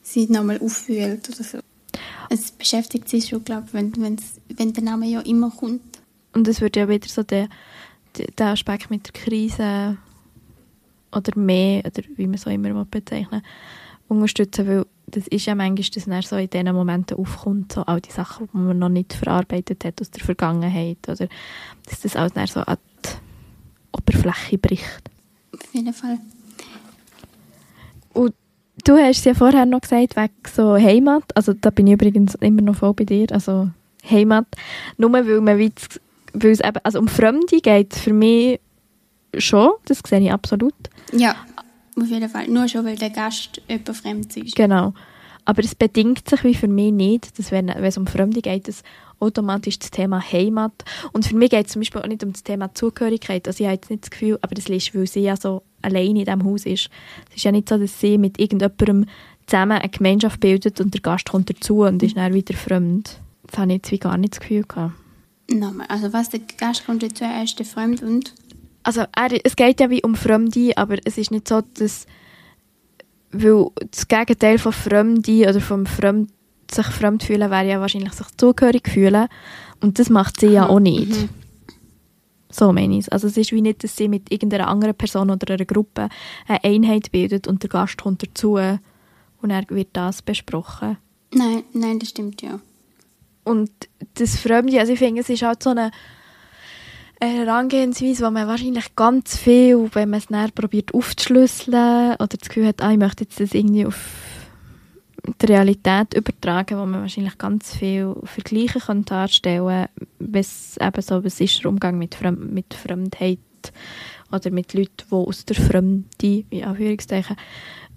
[0.02, 1.58] sie nochmal aufwühlt oder so.
[2.28, 6.00] Es beschäftigt sie schon, glaube ich, wenn, wenn's, wenn der Name ja immer kommt.
[6.32, 7.48] Und es wird ja wieder so der,
[8.36, 9.96] der, Aspekt mit der Krise
[11.12, 13.42] oder mehr, oder wie man so immer bezeichnen
[14.08, 18.00] unterstützen, weil das ist ja manchmal, dass dann so in diesen Momenten aufkommt, so all
[18.00, 21.28] die Sachen, die man noch nicht verarbeitet hat aus der Vergangenheit, oder
[21.88, 22.76] dass das alles so an
[23.92, 25.02] Oberfläche bricht.
[25.52, 26.18] Auf jeden Fall.
[28.12, 28.34] Und
[28.84, 32.34] du hast es ja vorher noch gesagt, wegen so Heimat, also da bin ich übrigens
[32.36, 33.70] immer noch voll bei dir, also
[34.08, 34.46] Heimat,
[34.96, 36.00] nur weil man das-
[36.32, 38.60] weil es eben, also um Fremde geht es für mich
[39.36, 40.74] schon, das sehe ich absolut.
[41.12, 41.34] Ja,
[41.96, 42.48] auf jeden Fall.
[42.48, 44.54] Nur schon, weil der Gast jemand Fremdes ist.
[44.56, 44.94] Genau.
[45.48, 48.68] Aber es bedingt sich wie für mich nicht, dass wenn, wenn es um Fremde geht,
[48.68, 48.82] dass
[49.18, 52.42] automatisch das Thema Heimat und für mich geht es zum Beispiel auch nicht um das
[52.42, 53.48] Thema Zugehörigkeit.
[53.48, 56.18] Also ich habe jetzt nicht das Gefühl, aber das ist, weil sie ja so alleine
[56.18, 56.90] in diesem Haus ist.
[57.30, 59.06] Es ist ja nicht so, dass sie mit irgendjemandem
[59.46, 63.18] zusammen eine Gemeinschaft bildet und der Gast kommt dazu und ist dann wieder fremd.
[63.46, 64.92] Das habe ich jetzt wie gar nicht das Gefühl gehabt.
[65.50, 68.34] Nochmal, also was, der Gast kommt dazu, er ist der Fremd und...
[68.82, 72.06] also er, es geht ja wie um Fremde, aber es ist nicht so, dass
[73.32, 76.30] weil das Gegenteil von Fremde oder vom Fremd,
[76.70, 79.28] sich fremd fühlen wäre ja wahrscheinlich sich zugehörig fühlen
[79.80, 81.10] und das macht sie ja auch nicht.
[81.10, 81.28] Mhm.
[82.50, 83.08] So meine ich es.
[83.08, 86.08] Also es ist wie nicht, dass sie mit irgendeiner anderen Person oder einer Gruppe
[86.46, 88.80] eine Einheit bildet und der Gast kommt dazu und
[89.50, 90.96] dann wird das besprochen.
[91.32, 92.60] Nein, nein, das stimmt ja.
[93.44, 93.70] Und
[94.14, 95.90] das Fremde, also ich finde, es ist halt so eine
[97.20, 102.66] Herangehensweise, wo man wahrscheinlich ganz viel, wenn man es näher probiert aufzuschlüsseln oder das Gefühl
[102.66, 103.98] hat, ah, ich möchte jetzt das irgendwie auf
[105.40, 111.24] die Realität übertragen, wo man wahrscheinlich ganz viel Vergleiche kann darstellen kann, was eben so,
[111.24, 113.38] was ist der Umgang mit, Fremd, mit Fremdheit
[114.30, 117.36] oder mit Leuten, die aus der Fremde, in Anführungszeichen,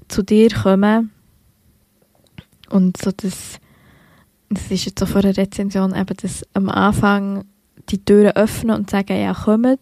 [0.07, 1.11] zu dir kommen.
[2.69, 3.59] Und so das
[4.53, 7.45] das ist jetzt so vor der Rezension, eben das am Anfang
[7.89, 9.79] die Türen öffnen und sagen, ja, kommt.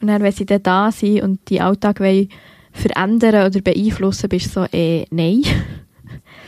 [0.00, 2.28] Und dann, wenn sie dann da sind und die Alltag wollen
[2.72, 5.42] verändern oder beeinflussen, bist du so, eh, nein.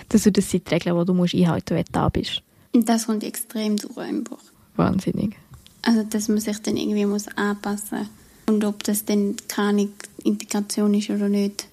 [0.08, 2.42] Das, das sind die Regeln, die du musst einhalten musst, wenn du da bist.
[2.74, 4.42] Und das kommt extrem durch im Buch.
[4.76, 5.36] Wahnsinnig.
[5.80, 8.08] Also, dass man sich dann irgendwie muss anpassen muss.
[8.46, 9.88] Und ob das dann keine
[10.22, 11.66] Integration ist oder nicht,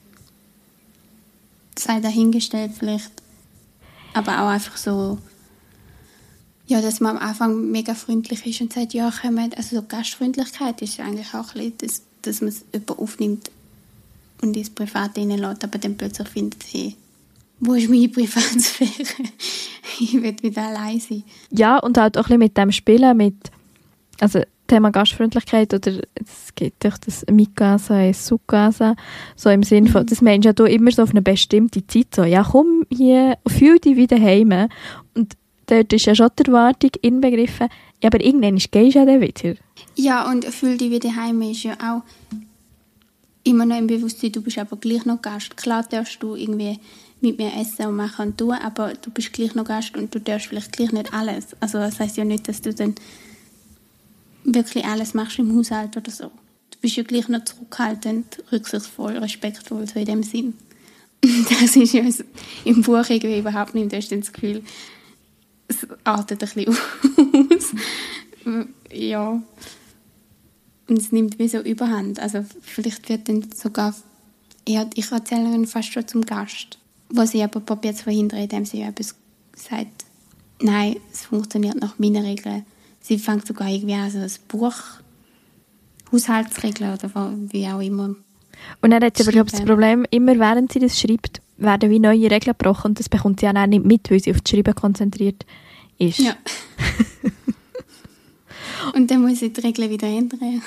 [1.78, 3.12] sei dahingestellt vielleicht.
[4.14, 5.18] Aber auch einfach so,
[6.70, 9.58] ja, dass man am Anfang mega freundlich ist und sagt, ja, kommt.
[9.58, 13.52] Also so Gastfreundlichkeit ist ja eigentlich auch ein bisschen, dass, dass man es jemanden aufnimmt
[14.44, 16.96] und ins Private reinlässt, aber dann plötzlich findet sie,
[17.60, 18.92] wo ist meine Privatsphäre?
[20.00, 21.24] ich will wieder allein sein.
[21.50, 23.36] Ja, und halt auch ein bisschen mit dem Spielen, mit,
[24.20, 28.96] also Thema Gastfreundlichkeit oder es gibt doch das Mikasa, Sukasa,
[29.36, 30.06] so im Sinn von, Mhm.
[30.06, 33.80] das meinst ja du immer so auf eine bestimmte Zeit so, ja komm hier, fühl
[33.80, 34.70] dich wieder heim
[35.16, 35.34] und
[35.70, 37.70] dort ist ja schon die Erwartung inbegriffen,
[38.02, 39.56] ja, aber irgendwann gehst du ja dann wieder.
[39.96, 42.04] Ja, und fühl dich wieder heim ist ja auch
[43.44, 45.58] immer noch im Bewusstsein, du bist aber gleich noch Gast.
[45.58, 46.80] Klar darfst du irgendwie
[47.22, 50.20] mit mir essen und machen und tun, aber du bist gleich noch Gast und du
[50.20, 51.48] darfst vielleicht gleich nicht alles.
[51.60, 52.96] Also das heißt ja nicht, dass du dann
[54.44, 56.26] wirklich alles machst im Haushalt oder so.
[56.72, 60.54] Du bist ja gleich noch zurückhaltend, rücksichtsvoll, respektvoll, so in dem Sinn.
[61.50, 62.04] Das ist ja
[62.64, 63.92] im Buch irgendwie überhaupt nicht.
[63.92, 64.64] Du hast dann das Gefühl,
[65.70, 66.68] es artet ein bisschen
[67.58, 67.74] aus.
[68.92, 69.42] ja.
[70.88, 72.20] Und es nimmt wie so überhand.
[72.20, 73.96] Also vielleicht wird dann sogar
[74.66, 76.80] eher die Ich-Erzählerin fast schon zum Gast.
[77.10, 79.16] Was sie aber probiert zu verhindern, indem sie etwas
[79.56, 80.06] sagt,
[80.62, 82.66] nein, es funktioniert nach meinen Regeln.
[83.02, 84.76] Sie fängt sogar irgendwie an, so ein Buch,
[86.12, 88.16] Haushaltsregeln oder wie auch immer.
[88.82, 89.66] Und dann hat sie aber, glaube ich, das.
[89.66, 93.52] Problem, immer während sie das schreibt, werden wie neue Regeln gebrochen und das bekommt sie
[93.52, 95.46] dann nicht mit, weil sie auf das Schreiben konzentriert
[95.98, 96.20] ist.
[96.20, 96.36] Ja.
[98.96, 100.62] Und dann muss sie die Regeln wieder ändern.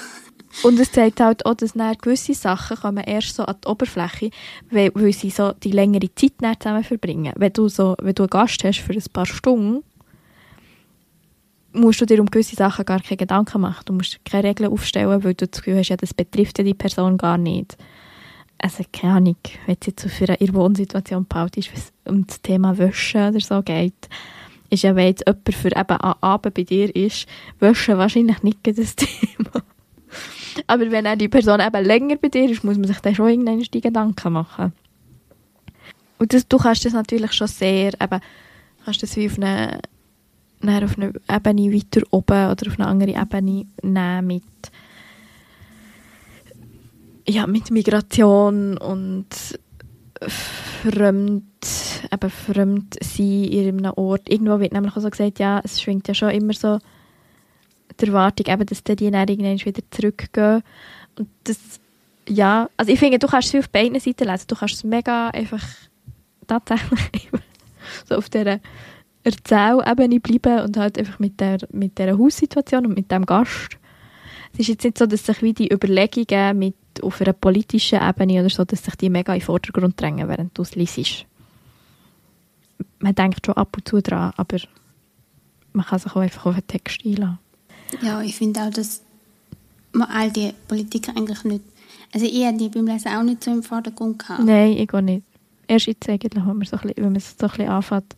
[0.62, 4.30] Und es zeigt halt auch, dass dann gewisse Sachen kommen erst so an die Oberfläche,
[4.70, 7.32] weil, weil sie so die längere Zeit zusammen verbringen.
[7.36, 9.82] Wenn du, so, wenn du einen Gast hast für ein paar Stunden,
[11.72, 13.82] musst du dir um gewisse Sachen gar keine Gedanken machen.
[13.86, 16.74] Du musst keine Regeln aufstellen, weil du das Gefühl hast, ja, das betrifft ja die
[16.74, 17.76] Person gar nicht.
[18.62, 22.40] Also keine Ahnung, wenn es jetzt für eine Wohnsituation baut ist, wenn es um das
[22.42, 24.08] Thema Wäsche oder so geht,
[24.70, 27.26] ist ja, wenn jetzt jemand für eben am Abend bei dir ist,
[27.58, 29.62] Wäsche wahrscheinlich nicht das Thema.
[30.68, 33.30] Aber wenn auch die Person eben länger bei dir ist, muss man sich dann schon
[33.30, 34.72] irgendwann die Gedanken machen.
[36.18, 38.20] Und das, du kannst das natürlich schon sehr, eben,
[38.84, 39.80] kannst das wie auf eine,
[40.62, 44.44] auf eine Ebene weiter oben oder auf eine andere Ebene nehmen mit,
[47.26, 49.26] ja, mit Migration und
[50.28, 51.44] fremd,
[52.12, 54.28] eben fremd sein in einem Ort.
[54.28, 56.78] Irgendwo wird nämlich auch so gesagt, ja, es schwingt ja schon immer so
[58.00, 60.62] die Erwartung, eben, dass die dann irgendwann wieder zurückgehen.
[61.18, 61.80] Und das,
[62.28, 64.46] ja, also ich finde, du kannst es auf beiden Seiten lesen.
[64.48, 65.62] Du kannst es mega einfach
[66.46, 67.30] tatsächlich
[68.08, 68.60] so auf dieser
[69.24, 73.78] Erzählebene bleiben und halt einfach mit der, mit dieser Haussituation und mit dem Gast.
[74.54, 78.40] Es ist jetzt nicht so, dass sich wie die Überlegungen mit auf einer politischen Ebene
[78.40, 81.26] oder so, dass sich die mega in den Vordergrund drängen, während du es liest.
[82.98, 84.58] Man denkt schon ab und zu dran, aber
[85.72, 87.38] man kann sich auch einfach auf den Text einlassen.
[88.02, 89.02] Ja, ich finde auch, dass
[89.92, 91.64] man all die Politik eigentlich nicht.
[92.12, 94.44] Also ich habe die beim Lesen auch nicht so im Vordergrund gehabt.
[94.44, 95.24] Nein, ich gehe nicht.
[95.66, 98.16] Erst jetzt eigentlich, wenn man, so ein bisschen, wenn man es so ein bisschen anfängt,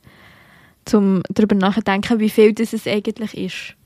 [0.84, 3.76] zum darüber nachdenken, wie viel das es eigentlich ist.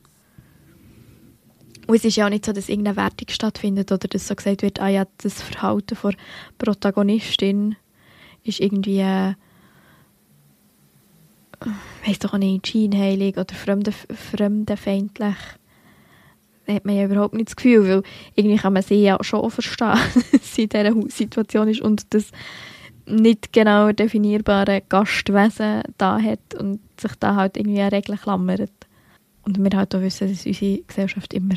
[1.89, 4.61] Und es ist ja auch nicht so, dass irgendeine Wertung stattfindet oder dass so gesagt
[4.61, 6.13] wird, ah ja, das Verhalten der
[6.59, 7.77] Protagonistin
[8.45, 9.33] ist irgendwie, äh,
[12.05, 15.37] weiss doch auch nicht, scheinheilig oder fremde, fremdenfeindlich.
[16.67, 18.03] Da hat man ja überhaupt nicht das Gefühl, weil
[18.35, 19.97] irgendwie kann man sie ja schon verstehen,
[20.33, 22.33] dass sie in dieser Situation ist und das
[23.07, 28.71] nicht genau definierbare Gastwesen da hat und sich da halt irgendwie an Regeln klammert.
[29.43, 31.55] Und wir halt auch wissen, dass unsere Gesellschaft immer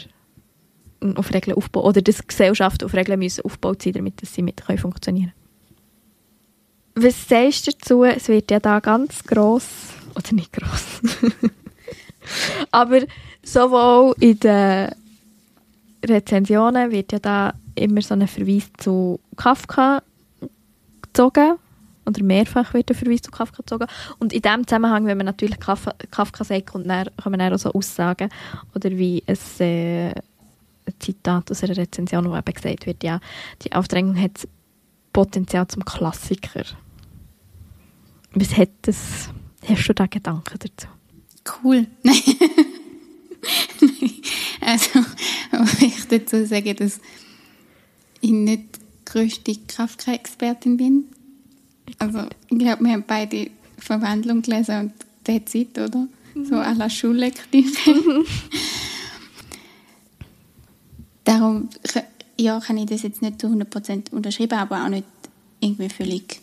[1.16, 4.78] auf Regeln aufbaut, oder dass Gesellschaften auf Regeln müssen aufgebaut sein, damit sie mit können
[4.78, 5.34] funktionieren
[6.96, 8.04] Was sagst du dazu?
[8.04, 9.68] Es wird ja da ganz gross,
[10.16, 11.02] oder nicht gross,
[12.72, 13.02] aber
[13.44, 14.92] sowohl in den
[16.06, 20.02] Rezensionen wird ja da immer so ein Verweis zu Kafka
[21.02, 21.58] gezogen.
[22.06, 23.86] Oder mehrfach wird der Verweis zu Kafka gezogen.
[24.18, 27.60] Und in dem Zusammenhang, wenn man natürlich Kafka, Kafka sagt, kommt dann, kommen dann auch
[27.60, 28.30] so Aussagen.
[28.74, 30.14] Oder wie ein, äh,
[31.00, 33.20] Zitat aus einer Rezension, wo eben gesagt wird, ja,
[33.64, 34.48] die Aufdrängung hat
[35.14, 36.64] Potenzial zum Klassiker.
[38.34, 39.30] Was hat das,
[39.68, 40.88] hast du da Gedanken dazu?
[41.64, 41.88] Cool.
[42.04, 42.22] Nein.
[44.62, 45.00] also,
[45.52, 47.00] aber ich dazu sagen, dass
[48.22, 51.06] ich nicht die grösste Kafka-Expertin bin.
[51.98, 54.94] Also, ich glaube, wir haben beide Verwandlung gelesen und
[55.24, 56.08] that's it, oder?
[56.36, 58.24] So à la Schullektüre.
[61.24, 61.70] Darum
[62.38, 65.06] ja, kann ich das jetzt nicht zu 100% unterschreiben, aber auch nicht
[65.60, 66.42] irgendwie völlig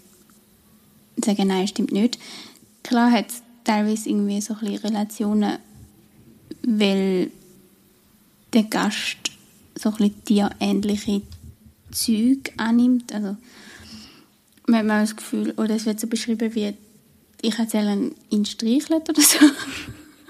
[1.24, 2.18] sagen, nein, stimmt nicht.
[2.82, 5.58] Klar hat es teilweise irgendwie so ein bisschen Relationen,
[6.62, 7.30] weil
[8.52, 9.18] der Gast
[9.74, 11.22] so ein bisschen tierähnliche
[11.90, 13.12] Züge annimmt.
[13.12, 13.36] Also
[14.66, 16.74] man hat mal das Gefühl, oder es wird so beschrieben wie
[17.40, 19.38] ich erzähle ihn streichelt oder so.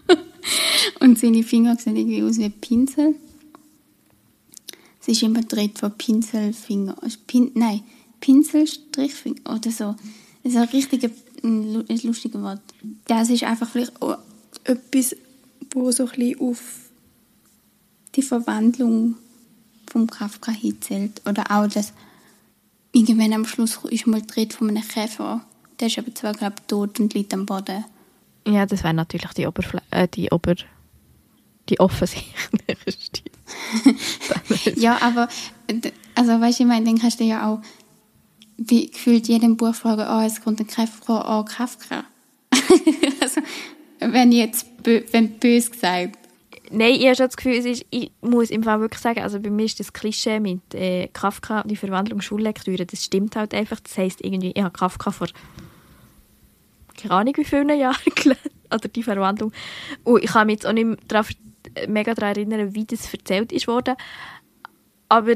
[1.01, 3.14] und seine Finger sehen irgendwie aus wie Pinsel.
[5.09, 6.95] Es ist immer dreht von Pinselfinger.
[7.27, 7.83] Pin, nein,
[8.21, 9.97] Pinselstrichfinger oder so.
[10.43, 11.09] Das ist ein richtiger,
[11.43, 12.61] ein lustiger Wort.
[13.07, 14.19] Das ist einfach vielleicht auch
[14.65, 15.17] etwas,
[15.73, 16.61] wo so ein bisschen auf
[18.17, 19.15] die Verwandlung
[19.91, 21.23] vom Kafka hinzählt.
[21.27, 21.95] Oder auch das,
[22.93, 25.41] irgendwann am Schluss ist mal dreht von einem Käfer.
[25.81, 27.83] Der ist aber zwar, glaube ich, tot und liegt am Boden.
[28.47, 30.57] Ja, das wäre natürlich die Oberfläche, äh, die Ober...
[31.71, 33.28] die offensichtliche
[34.76, 35.28] ja, aber,
[36.14, 37.61] also weißt ich meine, dann kannst du ja auch
[38.57, 42.05] wie gefühlt jedem Buch fragen, oh, es kommt ein Kafka, oh, Kafka.
[43.20, 43.40] also,
[44.01, 46.18] wenn jetzt, wenn böse gesagt.
[46.70, 49.40] Nein, ich habe schon das Gefühl, es ist, ich muss im Fall wirklich sagen, also
[49.40, 53.80] bei mir ist das Klischee mit äh, Kafka, die Verwandlung Schullektüre, das stimmt halt einfach.
[53.80, 55.28] Das heisst irgendwie, ich habe Kafka vor
[56.99, 59.53] keine Ahnung wie vielen Jahren gelesen, oder die Verwandlung.
[60.05, 61.26] Und ich kann mich jetzt auch nicht mehr daran,
[61.89, 63.95] mega daran erinnern, wie das erzählt ist worden.
[65.09, 65.35] Aber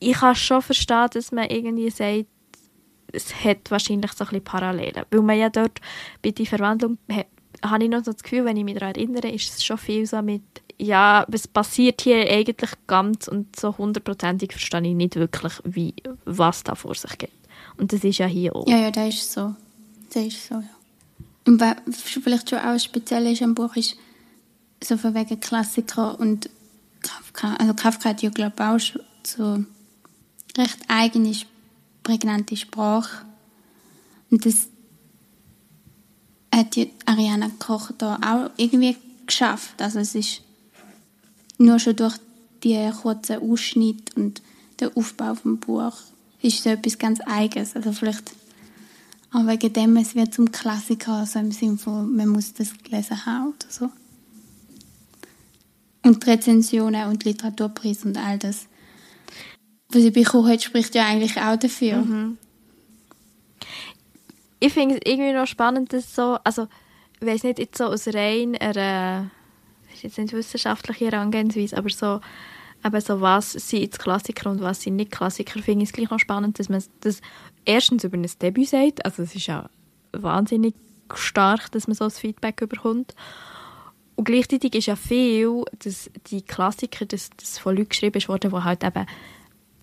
[0.00, 2.26] ich kann schon verstehen, dass man irgendwie sagt,
[3.12, 5.04] es hat wahrscheinlich so ein bisschen Parallelen.
[5.10, 5.80] Weil man ja dort
[6.22, 6.98] bei der Verwandlung
[7.62, 10.06] habe ich noch so das Gefühl, wenn ich mich daran erinnere, ist es schon viel
[10.06, 10.42] so mit,
[10.78, 16.62] ja, was passiert hier eigentlich ganz und so hundertprozentig verstehe ich nicht wirklich, wie, was
[16.62, 17.32] da vor sich geht.
[17.78, 18.66] Und das ist ja hier auch.
[18.68, 19.54] Ja, ja, das ist so.
[20.12, 20.62] Das ist so, ja.
[21.46, 23.96] Und was vielleicht schon auch speziell ist am Buch, ist
[24.82, 26.48] so von wegen Klassiker und
[27.02, 27.54] Kafka.
[27.54, 29.64] Also Kafka hat ja, glaube ich, auch so
[30.56, 31.36] recht eigene,
[32.02, 33.24] prägnante Sprache.
[34.30, 34.68] Und das
[36.54, 39.80] hat die Ariana Koch da auch irgendwie geschafft.
[39.80, 40.42] Also es ist
[41.58, 42.16] nur schon durch
[42.62, 44.42] die kurzen Ausschnitte und
[44.80, 45.94] der Aufbau vom Buch
[46.42, 47.76] ist so etwas ganz Eigenes.
[47.76, 48.32] Also vielleicht
[49.32, 53.26] auch wegen dem, es wird zum Klassiker, also im Sinne von, man muss das gelesen
[53.26, 53.90] haben oder so.
[56.08, 58.68] Und Rezensionen und Literaturpreise und all das
[59.90, 61.98] was ich bekommen hat, spricht ja eigentlich auch dafür.
[61.98, 62.38] Mhm.
[64.60, 66.68] Ich finde es irgendwie noch spannend, dass so, also,
[67.20, 69.30] ich weiß nicht, jetzt so aus rein einer,
[69.92, 72.20] ist jetzt nicht wissenschaftliche Herangehensweise, aber so,
[72.84, 76.10] eben so, was sind jetzt Klassiker und was sind nicht Klassiker, finde ich es gleich
[76.10, 77.20] noch spannend, dass man das
[77.64, 79.70] erstens über ein Debüt sagt, also es ist ja
[80.12, 80.74] wahnsinnig
[81.14, 83.14] stark, dass man so ein Feedback bekommt.
[84.18, 88.56] Und gleichzeitig ist ja viel, dass die Klassiker, das, das von Leuten geschrieben wurde, die
[88.56, 89.06] halt eben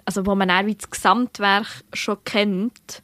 [0.05, 3.01] also wo man auch wie das Gesamtwerk schon kennt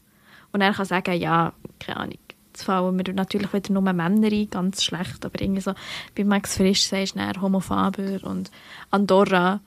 [0.51, 2.17] und dann kann sagen, ja, keine Ahnung,
[2.47, 5.73] jetzt fallen mir natürlich wieder nur Männer ein, ganz schlecht, aber irgendwie so,
[6.15, 8.51] bei Max Frisch sagst du Homo Faber und
[8.91, 9.61] Andorra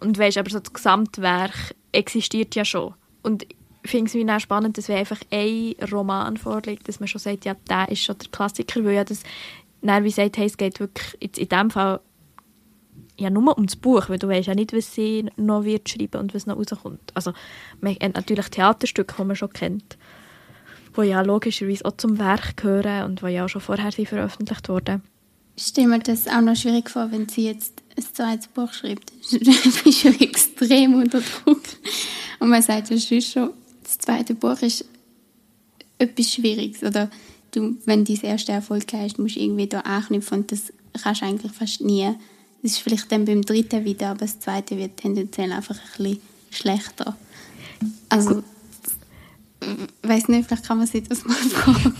[0.00, 2.94] und weißt, aber so das Gesamtwerk existiert ja schon.
[3.22, 3.44] Und
[3.82, 7.44] ich finde es mir spannend, dass wir einfach ein Roman vorliegt, dass man schon sagt,
[7.44, 9.22] ja, der ist schon der Klassiker, weil ja das,
[9.82, 12.00] dann wie sagt, hey, es geht wirklich jetzt in dem Fall
[13.16, 16.20] ja nur um das Buch, weil du weißt ja nicht, was sie noch wird schreiben
[16.20, 17.10] und was noch rauskommt.
[17.14, 17.32] Also
[17.80, 19.98] man hat natürlich Theaterstücke, die man schon kennt,
[20.96, 25.02] die ja logischerweise auch zum Werk gehören und die ja auch schon vorher veröffentlicht wurden.
[25.56, 29.12] Stell mir das auch noch schwierig vor, wenn sie jetzt ein zweites Buch schreibt.
[29.30, 29.38] du
[29.84, 31.62] bist schon extrem unter Druck.
[32.38, 33.50] Und man sagt, das ist schon,
[33.82, 34.84] das zweite Buch ist
[35.98, 36.84] etwas Schwieriges.
[36.84, 37.10] Oder
[37.52, 40.72] du, wenn du das erste Erfolg hast, musst du irgendwie da anknüpfen und das
[41.02, 42.14] kannst du eigentlich fast nie
[42.62, 46.20] das ist vielleicht dann beim dritten wieder, aber das zweite wird tendenziell einfach ein bisschen
[46.50, 47.16] schlechter.
[48.08, 48.42] Also,
[49.60, 51.94] ich weiß nicht, vielleicht kann man sie das mal fragen,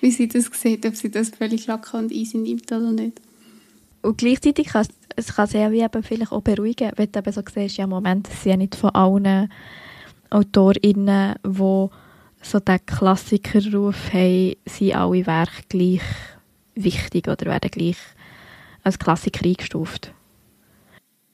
[0.00, 3.20] wie sie das sieht, ob sie das völlig locker und easy nimmt oder nicht.
[4.02, 7.42] Und gleichzeitig kann es kann sehr wie eben vielleicht auch beruhigen, wenn du eben so
[7.54, 9.52] siehst, ja, Moment, es sind ja nicht von allen
[10.30, 11.88] AutorInnen, die
[12.42, 16.02] so den Klassikerruf haben, sind alle Werke gleich
[16.74, 17.96] wichtig oder werden gleich
[18.82, 20.12] als Klassiker eingestuft.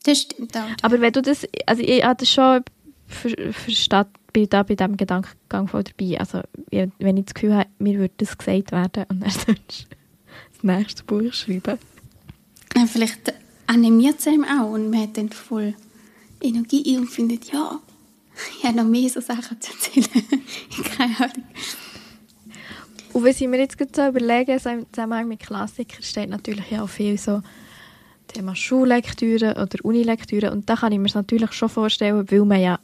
[0.05, 0.69] Das stimmt auch.
[0.83, 2.63] Aber wenn du das, also ich habe das schon
[3.53, 6.21] verstanden, bin da bei diesem Gedankengang voll dabei.
[6.21, 9.87] Also wenn ich das Gefühl habe, mir würde das gesagt werden und dann sollst
[10.53, 11.79] das nächste Buch schreiben.
[12.77, 13.33] Ja, vielleicht
[13.67, 15.75] animiert es einem auch und man hat dann voll
[16.41, 17.81] Energie und findet, ja,
[18.59, 20.38] ich habe noch mehr so Sachen zu erzählen.
[23.19, 26.89] Und was ich mir jetzt so überlege, so im Zusammenhang mit Klassikern, steht natürlich auch
[26.89, 27.43] viel so
[28.29, 30.53] Thema Schullektüre oder Unilektüre.
[30.53, 32.79] Und da kann ich mir das natürlich schon vorstellen, weil man ja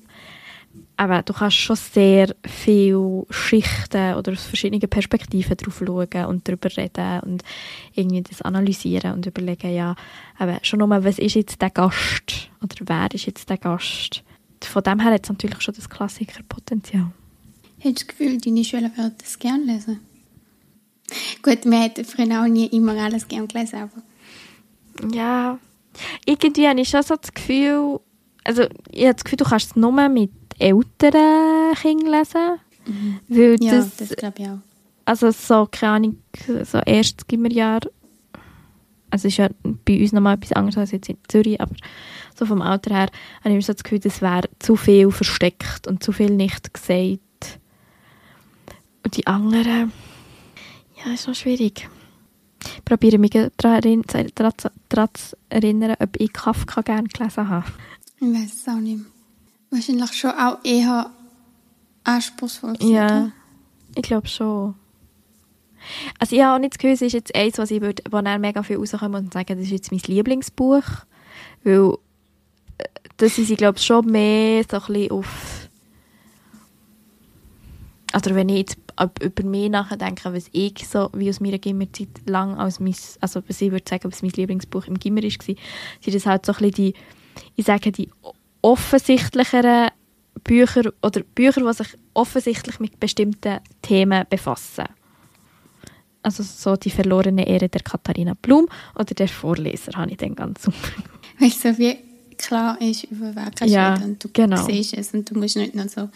[0.97, 6.77] aber du kannst schon sehr viele Schichten oder aus verschiedenen Perspektiven drauf schauen und darüber
[6.77, 7.45] reden und
[7.95, 9.95] irgendwie das analysieren und überlegen, ja,
[10.37, 14.25] aber schon nochmal, was ist jetzt der Gast oder wer ist jetzt der Gast?
[14.65, 17.13] Von dem her hat es natürlich schon das Klassikerpotenzial.
[17.79, 20.01] Hättest du das Gefühl, deine Schüler würden das gerne lesen?
[21.43, 25.59] Gut, wir hätten früher auch nie immer alles gern gelesen, aber Ja,
[26.25, 28.01] irgendwie habe ich schon so das Gefühl,
[28.45, 32.59] also ich habe das Gefühl, du kannst es nur mit älteren Kindern lesen,
[33.29, 34.59] weil ja, das, das, glaube ich auch.
[35.05, 36.19] also so, keine Ahnung,
[36.65, 37.81] so erstes Gimmerjahr,
[39.11, 39.49] also ist ja
[39.85, 41.75] bei uns nochmal etwas anderes als jetzt in Zürich, aber
[42.35, 43.09] so vom Alter her
[43.41, 46.75] habe ich immer so das Gefühl, das wäre zu viel versteckt und zu viel nicht
[46.75, 47.21] gesagt.
[49.05, 49.93] Und die anderen,
[51.05, 51.89] ja, ist noch schwierig.
[52.77, 53.83] Ich probiere mich daran
[54.55, 54.71] zu
[55.51, 57.67] erinnern, ob ich Kafka gerne gelesen habe.
[58.21, 59.05] Ich weiß es auch nicht.
[59.71, 61.11] Wahrscheinlich schon auch eher
[62.05, 62.77] anspruchsvoll.
[62.81, 63.33] Ja, oder?
[63.97, 64.75] ich glaube schon.
[66.19, 68.21] Also ich habe auch nicht das Gefühl, es ist jetzt eins, was ich würde, wo
[68.21, 70.85] dann mega viel rauskommen und sagen, das ist jetzt mein Lieblingsbuch.
[71.65, 71.95] Weil
[72.79, 72.85] äh,
[73.19, 75.54] das ist, ich glaube schon mehr so ein bisschen auf...
[78.15, 78.77] Oder wenn ich jetzt
[79.23, 83.61] über mich nachdenke, was ich so wie aus meiner Gimmerzeit lang als mein, also was
[83.61, 85.59] ich würde sagen, was mein Lieblingsbuch im Gimmer war, sind
[86.07, 86.95] das halt so ein bisschen die,
[87.57, 88.09] ich sage die
[88.63, 89.91] offensichtlicheren
[90.45, 94.85] Bücher oder Bücher, die sich offensichtlich mit bestimmten Themen befassen.
[96.23, 100.63] Also so die verlorene Ehre der Katharina Blum oder der Vorleser habe ich dann ganz
[100.63, 100.79] super.
[101.39, 101.99] Weil so wie
[102.39, 104.65] klar ist, über wen kannst Ja, du reden und du genau.
[104.65, 106.09] siehst es und du musst nicht noch so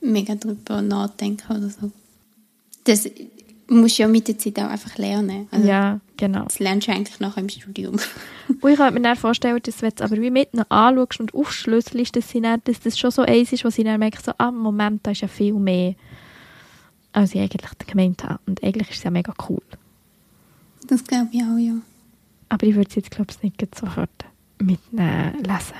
[0.00, 1.90] mega drüber nachdenken oder so.
[2.84, 3.08] Das
[3.70, 5.46] musst du ja mit der Zeit auch einfach lernen.
[5.50, 6.44] Also, ja, genau.
[6.44, 7.94] Das lernst du eigentlich nachher im Studium.
[8.60, 11.34] Und ich könnte mir dann vorstellen, dass wenn du es aber wie mit anschaust und
[11.34, 14.32] aufschlüsselst, dass, sie dann, dass das schon so eins ist, wo sie dann merken, so,
[14.38, 15.94] ah, Moment, da ist ja viel mehr,
[17.12, 18.40] als ich eigentlich gemeint habe.
[18.46, 19.62] Und eigentlich ist es ja mega cool.
[20.88, 21.74] Das glaube ich auch, ja.
[22.48, 24.10] Aber ich würde es jetzt, glaube ich, nicht sofort
[24.58, 25.76] mitnehmen lesen.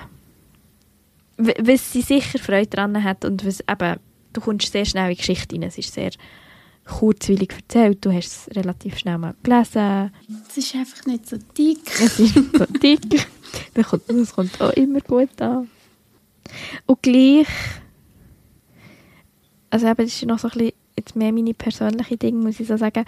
[1.37, 3.99] Was sie sicher Freude daran hat und was eben,
[4.33, 5.63] du kommst sehr schnell in die Geschichte rein.
[5.63, 6.11] Es ist sehr
[6.85, 10.13] kurzweilig erzählt, du hast es relativ schnell mal gelesen.
[10.49, 12.01] Es ist einfach nicht so dick.
[12.01, 13.27] Es ist so dick.
[13.75, 15.69] Das kommt, das kommt auch immer gut an.
[16.87, 17.49] Und gleich,
[19.71, 22.69] also eben, das ist noch so ein bisschen jetzt mehr meine persönliche Dinge, muss ich
[22.69, 23.05] so sagen,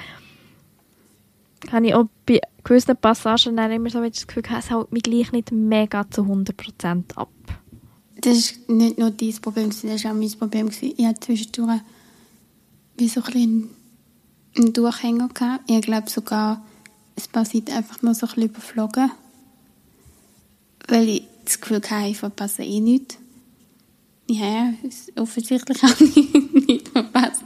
[1.70, 5.04] habe ich auch bei gewissen Passagen dann immer so das Gefühl, gehabt, es hält mich
[5.04, 7.28] gleich nicht mega zu 100% ab.
[8.22, 10.70] Das ist nicht nur dein Problem, das war auch mein Problem.
[10.80, 11.80] Ich hatte zwischendurch
[12.96, 13.68] wie so ein
[14.56, 15.28] einen Durchhänger.
[15.28, 15.70] Gehabt.
[15.70, 16.64] Ich glaube sogar,
[17.16, 19.10] es passiert einfach nur so ein überflogen.
[20.88, 23.18] Weil ich das Gefühl hatte, ich verpasse eh nichts.
[24.28, 24.72] Ja,
[25.16, 27.42] offensichtlich habe ich nichts verpasst.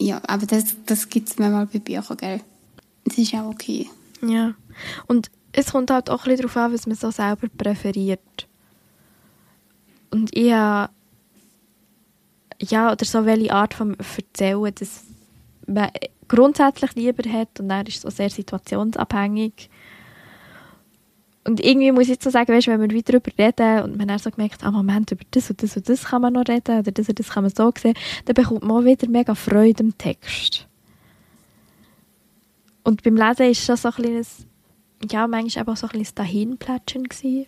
[0.00, 2.40] Ja, aber das, das gibt es manchmal bei Büchern, gell?
[3.04, 3.88] Das ist auch okay.
[4.26, 4.54] Ja.
[5.06, 8.46] Und es kommt halt auch ein bisschen darauf an, was man so selber präferiert.
[10.10, 10.92] Und ich habe,
[12.60, 15.04] ja, oder so welche Art von Erzählen, dass
[15.66, 15.90] man
[16.28, 19.70] grundsätzlich lieber hat und dann ist es so sehr situationsabhängig.
[21.44, 24.08] Und irgendwie muss ich jetzt so sagen, weißt, wenn wir wieder darüber reden und man
[24.08, 26.78] dann so gemerkt, ah Moment, über das und das und das kann man noch reden
[26.78, 27.94] oder das und das kann man so sehen,
[28.26, 30.68] dann bekommt man auch wieder mega Freude am Text.
[32.84, 34.46] Und beim Lesen ist schon so ein kleines,
[35.10, 37.46] ja, manchmal eben auch so ein kleines Dahinplätschern gewesen.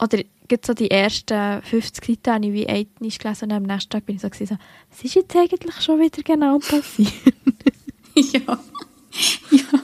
[0.00, 3.88] Oder gibt so die ersten 50 Seiten habe ich wie einiges gelesen und am nächsten
[3.88, 4.56] Tag bin ich so, gewesen, so
[4.90, 7.10] was ist jetzt eigentlich schon wieder genau passiert?
[8.14, 8.60] ja.
[9.50, 9.80] ja.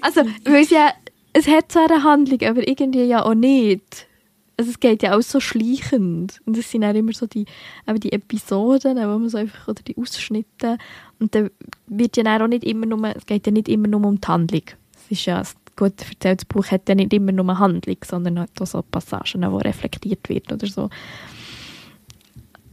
[0.00, 0.90] also, weil es ja,
[1.32, 4.08] es hat zwar eine Handlung, aber irgendwie ja auch nicht.
[4.56, 6.40] Also es geht ja auch so schleichend.
[6.44, 7.46] Und das sind auch immer so die,
[7.86, 10.78] eben die Episoden, wo man so einfach, oder die Ausschnitte.
[11.20, 11.50] Und dann
[11.86, 14.26] wird ja dann auch nicht immer nur, es geht ja nicht immer nur um die
[14.26, 14.64] Handlung.
[14.96, 15.44] Es ist ja,
[15.78, 19.58] gut erzähltes Buch hat ja nicht immer nur eine Handlung, sondern auch so Passagen, wo
[19.58, 20.90] reflektiert wird oder so.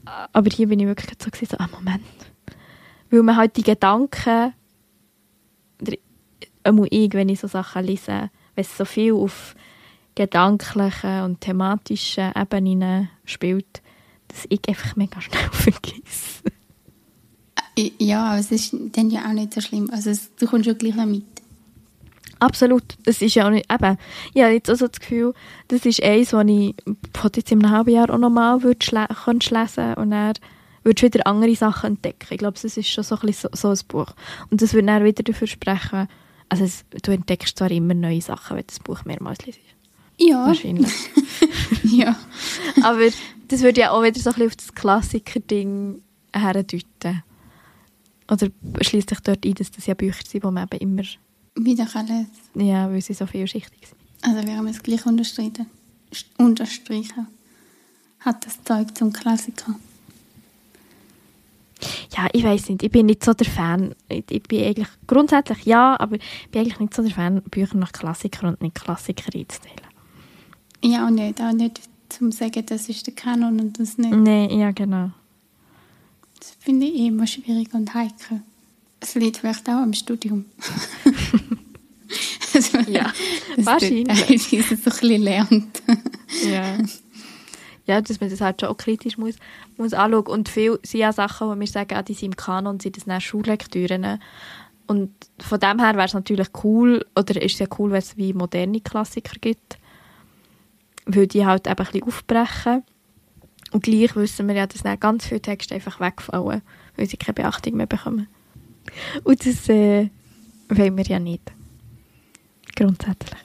[0.05, 2.03] Aber hier bin ich wirklich so, gewesen, so ah, Moment.
[3.09, 4.53] Weil man halt die Gedanken,
[6.63, 9.55] einmal ich, wenn ich so Sachen lese, wenn es so viel auf
[10.15, 13.81] gedanklichen und thematischen Ebenen spielt,
[14.29, 16.43] dass ich einfach mega schnell vergesse.
[17.99, 19.89] Ja, aber es ist dann ja auch nicht so schlimm.
[19.91, 21.25] Also du kommst ja gleich noch mit.
[22.39, 22.83] Absolut.
[23.03, 23.97] Das ist ja auch nicht, eben,
[24.33, 25.33] ich habe jetzt also das Gefühl,
[25.67, 26.75] das ist eins, das ich
[27.35, 30.33] jetzt in einem halben Jahr auch nochmal schle lesen und dann
[30.83, 32.27] würdest du wieder andere Sachen entdecken.
[32.29, 34.13] Ich glaube, das ist schon so ein, so, so ein Buch.
[34.51, 36.07] Und das würde dann wieder dafür sprechen,
[36.49, 39.59] also es, du entdeckst zwar immer neue Sachen, wenn du das Buch mehrmals liest.
[40.19, 40.47] Ja.
[40.47, 40.93] Wahrscheinlich.
[41.83, 42.15] ja.
[42.83, 42.99] Aber
[43.47, 46.01] das würde ja auch wieder so ein bisschen auf das Klassiker-Ding
[46.33, 47.23] herdeuten.
[48.29, 48.47] Oder
[48.81, 51.03] schließt sich dort ein, dass das ja Bücher sind, die man eben immer,
[51.55, 52.27] Wieder alles.
[52.55, 53.97] ja, weil sie so vielschichtig sind.
[54.21, 55.67] Also wir haben es gleich unterstrichen.
[56.11, 57.27] St- Unterstrichen.
[58.19, 59.75] Hat das Zeug zum Klassiker.
[62.17, 63.93] ja, ich weiß nicht, ich bin nicht so der Fan.
[64.09, 67.91] Ich, bin eigentlich grundsätzlich ja, aber ich bin eigentlich nicht so der Fan, Bücher nach
[67.91, 69.79] Klassikern und nicht Klassiker einzuteilen.
[70.83, 71.39] Ja, auch nicht.
[71.41, 74.11] Auch nicht zum sagen, das ist der Kanon und das nicht.
[74.11, 75.11] Nein, ja, genau.
[76.39, 78.41] Das finde ich immer schwierig und heikel.
[78.99, 80.45] Es liegt vielleicht auch am Studium.
[82.87, 83.11] ja,
[83.55, 84.05] das wahrscheinlich.
[84.29, 85.81] Dass so ein bisschen lernt.
[86.49, 86.77] ja.
[87.87, 89.35] Ja, dass man das halt schon auch kritisch muss,
[89.77, 90.25] muss anschauen.
[90.25, 93.05] Und viele sind ja Sachen, wo wir sagen, ah, die sind im Kanon, sind das
[93.05, 94.19] dann Schullektüren.
[94.87, 98.17] Und von dem her wäre es natürlich cool, oder ist es ja cool, wenn es
[98.17, 99.77] wie moderne Klassiker gibt,
[101.05, 102.83] weil die halt eben ein bisschen aufbrechen.
[103.71, 106.61] Und gleich wissen wir ja, dass dann ganz viele Texte einfach wegfallen,
[106.95, 108.27] weil sie keine Beachtung mehr bekommen.
[109.23, 110.09] Und das äh,
[110.69, 111.51] wollen wir ja nicht.
[112.75, 113.39] Grundsätzlich.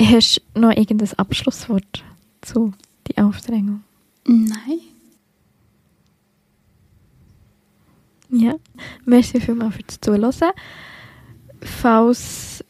[0.00, 2.02] Hast du noch irgendein Abschlusswort
[2.40, 2.72] zu
[3.06, 3.84] die Aufdrängung?
[4.26, 4.80] Nein.
[8.30, 8.54] Ja,
[9.04, 10.52] merci vielmals fürs Zuhören.
[11.60, 12.64] Falls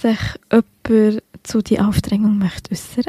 [0.00, 0.18] sich
[0.50, 3.04] jemand zu die Aufdrängung möchte äußern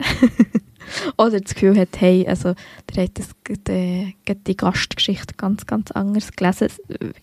[1.17, 2.55] oder das Gefühl hat, hey, also
[2.93, 6.69] der hat das, die, die Gastgeschichte ganz, ganz anders gelesen.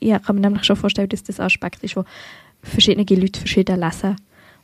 [0.01, 2.05] Ich kann mir nämlich schon vorstellen, dass das ein Aspekt ist, wo
[2.65, 4.17] verschiedene Leute verschieden lesen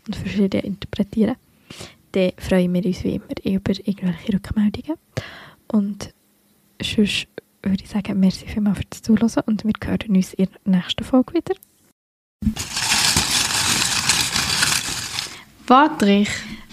[0.06, 1.36] und verschieden interpretieren.
[2.12, 4.98] Dann freuen wir uns wie immer über irgendwelche Rückmeldungen.
[5.68, 6.12] Und
[6.82, 7.28] sonst
[7.62, 11.34] würde ich sagen, merci vielmals fürs Zuhören und wir hören uns in der nächsten Folge
[11.34, 11.54] wieder.
[15.66, 16.30] Wadrich,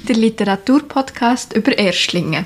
[0.07, 2.45] der Literaturpodcast über Erstlinge.